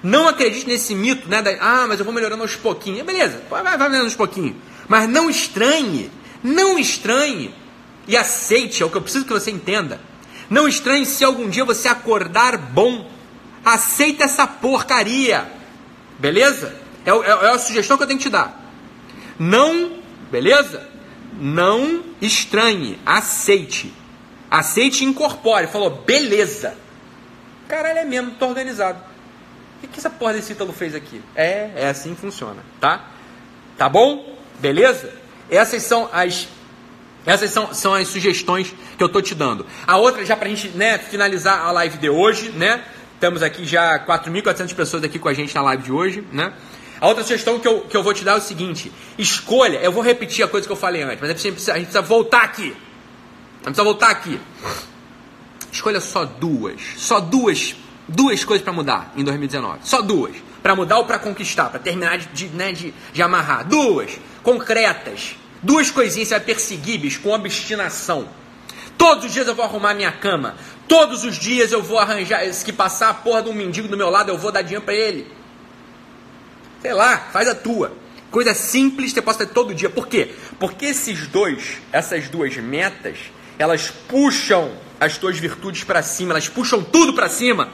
Não 0.00 0.28
acredite 0.28 0.66
nesse 0.68 0.94
mito, 0.94 1.28
né? 1.28 1.42
Da, 1.42 1.50
ah, 1.60 1.86
mas 1.88 1.98
eu 1.98 2.04
vou 2.04 2.14
melhorando 2.14 2.42
aos 2.42 2.54
pouquinhos. 2.54 3.00
É, 3.00 3.02
beleza, 3.02 3.42
vai, 3.50 3.62
vai 3.64 3.76
melhorando 3.76 4.04
aos 4.04 4.14
pouquinhos. 4.14 4.54
Mas 4.86 5.08
não 5.08 5.28
estranhe, 5.28 6.08
não 6.42 6.78
estranhe 6.78 7.52
e 8.06 8.16
aceite, 8.16 8.80
é 8.82 8.86
o 8.86 8.90
que 8.90 8.96
eu 8.96 9.02
preciso 9.02 9.24
que 9.24 9.32
você 9.32 9.50
entenda. 9.50 10.00
Não 10.52 10.68
estranhe 10.68 11.06
se 11.06 11.24
algum 11.24 11.48
dia 11.48 11.64
você 11.64 11.88
acordar 11.88 12.58
bom. 12.58 13.10
Aceita 13.64 14.24
essa 14.24 14.46
porcaria. 14.46 15.50
Beleza? 16.18 16.76
É, 17.06 17.10
é, 17.10 17.46
é 17.46 17.50
a 17.52 17.58
sugestão 17.58 17.96
que 17.96 18.02
eu 18.02 18.06
tenho 18.06 18.18
que 18.18 18.26
te 18.26 18.30
dar. 18.30 18.62
Não, 19.38 19.92
beleza? 20.30 20.86
Não 21.40 22.04
estranhe. 22.20 22.98
Aceite. 23.06 23.94
Aceite 24.50 25.04
e 25.04 25.06
incorpore. 25.06 25.68
Falou, 25.68 25.88
beleza. 25.88 26.74
Caralho, 27.66 28.00
é 28.00 28.04
mesmo, 28.04 28.32
tô 28.32 28.48
organizado. 28.48 29.02
O 29.82 29.88
que, 29.88 29.98
essa 29.98 30.10
porra 30.10 30.34
desse 30.34 30.52
Ítalo 30.52 30.74
fez 30.74 30.94
aqui? 30.94 31.22
É, 31.34 31.70
é 31.76 31.88
assim 31.88 32.14
que 32.14 32.20
funciona, 32.20 32.62
tá? 32.78 33.06
Tá 33.78 33.88
bom? 33.88 34.36
Beleza? 34.60 35.14
Essas 35.48 35.82
são 35.82 36.10
as 36.12 36.46
essas 37.24 37.50
são, 37.50 37.72
são 37.72 37.94
as 37.94 38.08
sugestões 38.08 38.74
que 38.96 39.02
eu 39.02 39.06
estou 39.06 39.22
te 39.22 39.34
dando. 39.34 39.64
A 39.86 39.96
outra, 39.96 40.24
já 40.24 40.36
para 40.36 40.48
a 40.48 40.50
gente 40.50 40.68
né, 40.70 40.98
finalizar 40.98 41.60
a 41.64 41.70
live 41.72 41.98
de 41.98 42.10
hoje, 42.10 42.50
né? 42.50 42.82
Estamos 43.14 43.42
aqui 43.42 43.64
já 43.64 44.04
4.400 44.04 44.74
pessoas 44.74 45.04
aqui 45.04 45.18
com 45.18 45.28
a 45.28 45.34
gente 45.34 45.54
na 45.54 45.62
live 45.62 45.84
de 45.84 45.92
hoje, 45.92 46.24
né? 46.32 46.52
A 47.00 47.06
outra 47.06 47.22
sugestão 47.22 47.58
que 47.58 47.66
eu, 47.66 47.80
que 47.82 47.96
eu 47.96 48.02
vou 48.02 48.12
te 48.12 48.24
dar 48.24 48.32
é 48.32 48.36
o 48.36 48.40
seguinte: 48.40 48.90
escolha. 49.16 49.78
Eu 49.78 49.92
vou 49.92 50.02
repetir 50.02 50.44
a 50.44 50.48
coisa 50.48 50.66
que 50.66 50.72
eu 50.72 50.76
falei 50.76 51.02
antes, 51.02 51.20
mas 51.20 51.30
a 51.30 51.32
gente 51.32 51.52
precisa, 51.52 51.72
a 51.72 51.76
gente 51.76 51.86
precisa 51.86 52.02
voltar 52.02 52.42
aqui. 52.42 52.62
A 52.62 52.66
gente 52.66 53.64
precisa 53.64 53.84
voltar 53.84 54.10
aqui. 54.10 54.40
Escolha 55.70 56.00
só 56.00 56.24
duas. 56.24 56.80
Só 56.96 57.20
duas. 57.20 57.76
Duas 58.08 58.44
coisas 58.44 58.62
para 58.62 58.72
mudar 58.72 59.12
em 59.16 59.22
2019. 59.22 59.78
Só 59.82 60.02
duas. 60.02 60.34
Para 60.60 60.74
mudar 60.74 60.98
ou 60.98 61.04
para 61.04 61.18
conquistar, 61.18 61.70
para 61.70 61.78
terminar 61.78 62.18
de, 62.18 62.26
de, 62.26 62.48
né, 62.48 62.72
de, 62.72 62.92
de 63.12 63.22
amarrar. 63.22 63.66
Duas. 63.66 64.18
Concretas 64.42 65.36
Duas 65.62 65.90
coisinhas 65.90 66.28
você 66.28 66.34
vai 66.34 66.44
perseguir, 66.44 66.98
bicho, 66.98 67.20
com 67.20 67.30
obstinação. 67.30 68.28
Todos 68.98 69.26
os 69.26 69.32
dias 69.32 69.46
eu 69.46 69.54
vou 69.54 69.64
arrumar 69.64 69.94
minha 69.94 70.12
cama. 70.12 70.56
Todos 70.88 71.24
os 71.24 71.36
dias 71.36 71.72
eu 71.72 71.82
vou 71.82 71.98
arranjar. 71.98 72.44
Se 72.52 72.72
passar 72.72 73.10
a 73.10 73.14
porra 73.14 73.42
de 73.42 73.48
um 73.48 73.54
mendigo 73.54 73.88
do 73.88 73.96
meu 73.96 74.10
lado, 74.10 74.30
eu 74.30 74.38
vou 74.38 74.50
dar 74.50 74.62
dinheiro 74.62 74.84
para 74.84 74.94
ele. 74.94 75.30
Sei 76.80 76.92
lá, 76.92 77.16
faz 77.32 77.48
a 77.48 77.54
tua. 77.54 77.96
Coisa 78.30 78.54
simples 78.54 79.12
você 79.12 79.22
possa 79.22 79.46
ter 79.46 79.52
todo 79.52 79.74
dia. 79.74 79.90
Por 79.90 80.08
quê? 80.08 80.34
Porque 80.58 80.86
esses 80.86 81.28
dois, 81.28 81.78
essas 81.92 82.28
duas 82.28 82.56
metas, 82.56 83.18
elas 83.58 83.90
puxam 84.08 84.72
as 84.98 85.18
tuas 85.18 85.38
virtudes 85.38 85.84
para 85.84 86.02
cima, 86.02 86.32
elas 86.32 86.48
puxam 86.48 86.82
tudo 86.82 87.12
para 87.12 87.28
cima. 87.28 87.68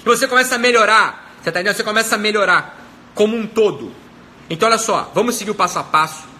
E 0.00 0.04
você 0.04 0.28
começa 0.28 0.54
a 0.54 0.58
melhorar. 0.58 1.34
Você 1.38 1.50
tá 1.50 1.60
entendendo? 1.60 1.76
Você 1.76 1.84
começa 1.84 2.14
a 2.14 2.18
melhorar 2.18 2.86
como 3.14 3.36
um 3.36 3.46
todo. 3.46 3.92
Então 4.48 4.68
olha 4.68 4.78
só, 4.78 5.10
vamos 5.14 5.34
seguir 5.34 5.50
o 5.50 5.54
passo 5.54 5.78
a 5.78 5.84
passo. 5.84 6.31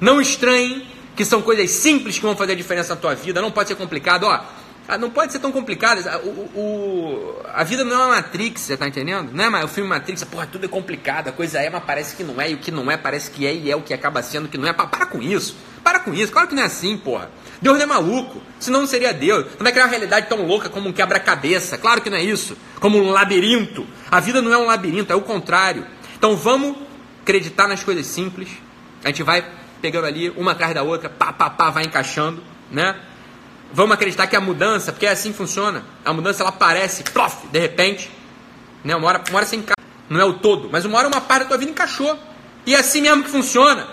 Não 0.00 0.20
estranhem 0.20 0.86
que 1.16 1.24
são 1.24 1.42
coisas 1.42 1.70
simples 1.70 2.16
que 2.16 2.22
vão 2.22 2.36
fazer 2.36 2.52
a 2.52 2.56
diferença 2.56 2.94
na 2.94 3.00
tua 3.00 3.14
vida. 3.14 3.40
Não 3.40 3.50
pode 3.50 3.68
ser 3.68 3.74
complicado. 3.74 4.24
Ó, 4.24 4.40
ah, 4.88 4.96
não 4.96 5.10
pode 5.10 5.32
ser 5.32 5.38
tão 5.38 5.52
complicado. 5.52 6.02
O, 6.24 6.58
o, 6.58 7.42
a 7.52 7.62
vida 7.62 7.84
não 7.84 7.92
é 7.92 8.06
uma 8.06 8.16
Matrix, 8.16 8.62
você 8.62 8.74
tá 8.74 8.88
entendendo? 8.88 9.30
Não 9.34 9.54
é 9.54 9.62
o 9.62 9.68
filme 9.68 9.86
Matrix, 9.86 10.24
porra, 10.24 10.48
tudo 10.50 10.64
é 10.64 10.68
complicado, 10.68 11.28
a 11.28 11.32
coisa 11.32 11.58
é, 11.58 11.68
mas 11.68 11.84
parece 11.84 12.16
que 12.16 12.24
não 12.24 12.40
é, 12.40 12.50
e 12.50 12.54
o 12.54 12.56
que 12.58 12.70
não 12.70 12.90
é 12.90 12.96
parece 12.96 13.30
que 13.30 13.46
é, 13.46 13.54
e 13.54 13.70
é 13.70 13.76
o 13.76 13.82
que 13.82 13.92
acaba 13.92 14.22
sendo 14.22 14.46
o 14.46 14.48
que 14.48 14.56
não 14.56 14.66
é. 14.66 14.72
Para 14.72 15.04
com 15.04 15.20
isso, 15.20 15.54
para 15.84 15.98
com 15.98 16.14
isso, 16.14 16.32
claro 16.32 16.48
que 16.48 16.54
não 16.54 16.62
é 16.62 16.66
assim, 16.66 16.96
porra. 16.96 17.30
Deus 17.60 17.76
não 17.76 17.84
é 17.84 17.86
maluco, 17.86 18.40
senão 18.58 18.80
não 18.80 18.86
seria 18.86 19.12
Deus. 19.12 19.44
Não 19.58 19.64
vai 19.64 19.72
criar 19.72 19.84
uma 19.84 19.90
realidade 19.90 20.26
tão 20.26 20.46
louca 20.46 20.70
como 20.70 20.88
um 20.88 20.92
quebra-cabeça, 20.92 21.76
claro 21.76 22.00
que 22.00 22.08
não 22.08 22.16
é 22.16 22.22
isso. 22.22 22.56
Como 22.80 22.96
um 22.96 23.10
labirinto. 23.10 23.86
A 24.10 24.20
vida 24.20 24.40
não 24.40 24.54
é 24.54 24.56
um 24.56 24.64
labirinto, 24.64 25.12
é 25.12 25.16
o 25.16 25.20
contrário. 25.20 25.84
Então 26.16 26.34
vamos 26.34 26.76
acreditar 27.20 27.68
nas 27.68 27.84
coisas 27.84 28.06
simples, 28.06 28.48
a 29.04 29.08
gente 29.08 29.22
vai 29.22 29.44
pegando 29.80 30.06
ali 30.06 30.30
uma 30.30 30.52
atrás 30.52 30.74
da 30.74 30.82
outra, 30.82 31.08
pá, 31.08 31.32
pá, 31.32 31.50
pá, 31.50 31.70
vai 31.70 31.84
encaixando, 31.84 32.42
né? 32.70 32.96
Vamos 33.72 33.94
acreditar 33.94 34.26
que 34.26 34.34
a 34.34 34.40
mudança, 34.40 34.92
porque 34.92 35.06
é 35.06 35.10
assim 35.10 35.32
funciona. 35.32 35.84
A 36.04 36.12
mudança 36.12 36.42
ela 36.42 36.50
aparece, 36.50 37.02
plof, 37.04 37.46
de 37.50 37.58
repente. 37.58 38.10
Né? 38.82 38.96
Uma, 38.96 39.08
hora, 39.08 39.22
uma 39.28 39.36
hora 39.36 39.46
você 39.46 39.56
encaixa. 39.56 39.74
Não 40.08 40.18
é 40.18 40.24
o 40.24 40.34
todo, 40.34 40.70
mas 40.72 40.86
uma 40.86 40.96
hora 40.96 41.06
uma 41.06 41.20
parte 41.20 41.42
da 41.42 41.48
tua 41.48 41.58
vida 41.58 41.70
encaixou. 41.70 42.18
E 42.64 42.74
é 42.74 42.78
assim 42.78 43.02
mesmo 43.02 43.24
que 43.24 43.30
funciona. 43.30 43.86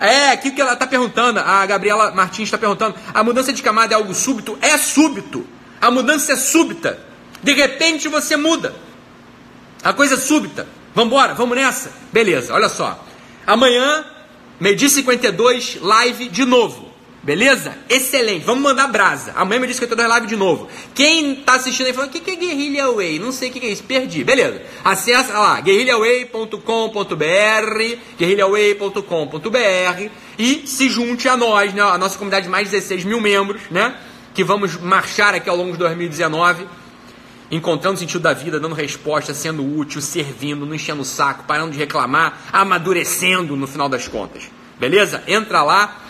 É, 0.00 0.30
aquilo 0.30 0.54
que 0.54 0.60
ela 0.60 0.72
está 0.72 0.86
perguntando, 0.86 1.40
a 1.40 1.64
Gabriela 1.66 2.10
Martins 2.12 2.44
está 2.44 2.56
perguntando. 2.58 2.94
A 3.12 3.22
mudança 3.22 3.52
de 3.52 3.62
camada 3.62 3.92
é 3.92 3.96
algo 3.96 4.14
súbito? 4.14 4.58
É 4.60 4.76
súbito. 4.78 5.46
A 5.80 5.90
mudança 5.90 6.32
é 6.32 6.36
súbita. 6.36 6.98
De 7.42 7.52
repente 7.52 8.08
você 8.08 8.36
muda. 8.36 8.74
A 9.84 9.92
coisa 9.92 10.14
é 10.14 10.18
súbita. 10.18 10.66
Vambora, 10.94 11.34
vamos 11.34 11.56
nessa? 11.56 11.92
Beleza, 12.12 12.52
olha 12.54 12.68
só. 12.68 13.04
Amanhã, 13.46 14.04
meio-dia 14.62 14.88
52, 14.88 15.78
live 15.82 16.28
de 16.28 16.44
novo. 16.44 16.92
Beleza? 17.20 17.76
Excelente. 17.88 18.44
Vamos 18.44 18.62
mandar 18.62 18.86
brasa. 18.86 19.32
Amanhã 19.34 19.60
me 19.60 19.66
disse 19.66 19.84
que 19.84 19.92
live 19.94 20.26
de 20.28 20.36
novo. 20.36 20.68
Quem 20.94 21.34
tá 21.34 21.54
assistindo 21.54 21.88
aí 21.88 21.92
falando, 21.92 22.10
o 22.10 22.12
que, 22.12 22.20
que 22.20 22.30
é 22.30 22.36
Guerrilha 22.36 22.90
Way? 22.92 23.18
Não 23.18 23.32
sei 23.32 23.48
o 23.48 23.52
que, 23.52 23.58
que 23.58 23.66
é 23.66 23.70
isso. 23.70 23.82
Perdi. 23.82 24.22
Beleza. 24.22 24.62
Acessa 24.84 25.36
lá, 25.36 25.60
guerrilhaway.com.br 25.60 26.62
guerrilhaway.com.br 28.16 30.10
e 30.38 30.62
se 30.64 30.88
junte 30.88 31.28
a 31.28 31.36
nós, 31.36 31.74
né? 31.74 31.82
A 31.82 31.98
nossa 31.98 32.16
comunidade 32.16 32.44
de 32.44 32.50
mais 32.50 32.68
de 32.68 32.72
16 32.72 33.04
mil 33.04 33.20
membros, 33.20 33.62
né? 33.68 33.96
Que 34.32 34.44
vamos 34.44 34.76
marchar 34.76 35.34
aqui 35.34 35.50
ao 35.50 35.56
longo 35.56 35.72
de 35.72 35.78
2019 35.78 36.66
encontrando 37.52 37.96
o 37.96 37.98
sentido 37.98 38.22
da 38.22 38.32
vida, 38.32 38.58
dando 38.58 38.74
resposta, 38.74 39.34
sendo 39.34 39.62
útil, 39.78 40.00
servindo, 40.00 40.64
não 40.64 40.74
enchendo 40.74 41.02
o 41.02 41.04
saco, 41.04 41.44
parando 41.44 41.72
de 41.72 41.78
reclamar, 41.78 42.38
amadurecendo 42.50 43.54
no 43.54 43.66
final 43.66 43.90
das 43.90 44.08
contas. 44.08 44.44
Beleza? 44.80 45.22
Entra 45.28 45.62
lá, 45.62 46.00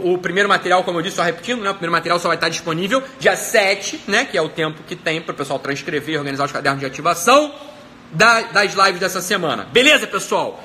o 0.00 0.18
primeiro 0.18 0.48
material, 0.48 0.82
como 0.82 0.98
eu 0.98 1.02
disse, 1.02 1.16
só 1.16 1.22
repetindo, 1.22 1.62
né? 1.62 1.70
O 1.70 1.74
primeiro 1.74 1.92
material 1.92 2.18
só 2.18 2.26
vai 2.26 2.36
estar 2.36 2.48
disponível 2.48 3.02
dia 3.20 3.36
7, 3.36 4.02
né? 4.08 4.24
Que 4.24 4.36
é 4.36 4.42
o 4.42 4.48
tempo 4.48 4.82
que 4.82 4.96
tem 4.96 5.20
para 5.20 5.32
o 5.32 5.36
pessoal 5.36 5.60
transcrever, 5.60 6.18
organizar 6.18 6.44
os 6.44 6.52
cadernos 6.52 6.80
de 6.80 6.86
ativação 6.86 7.54
da, 8.12 8.42
das 8.42 8.74
lives 8.74 8.98
dessa 8.98 9.20
semana. 9.20 9.68
Beleza, 9.72 10.06
pessoal? 10.08 10.62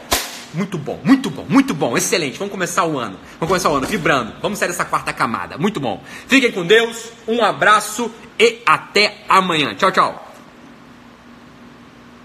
Muito 0.55 0.77
bom, 0.77 0.99
muito 1.03 1.29
bom, 1.29 1.45
muito 1.47 1.73
bom, 1.73 1.97
excelente. 1.97 2.37
Vamos 2.39 2.51
começar 2.51 2.85
o 2.85 2.97
ano. 2.97 3.17
Vamos 3.39 3.47
começar 3.47 3.69
o 3.69 3.75
ano 3.75 3.87
vibrando. 3.87 4.33
Vamos 4.41 4.57
sair 4.57 4.69
dessa 4.69 4.85
quarta 4.85 5.11
camada. 5.11 5.57
Muito 5.57 5.79
bom. 5.79 6.01
Fiquem 6.27 6.51
com 6.51 6.65
Deus, 6.65 7.11
um 7.27 7.43
abraço 7.43 8.11
e 8.39 8.61
até 8.65 9.17
amanhã. 9.27 9.75
Tchau, 9.75 9.91
tchau. 9.91 10.24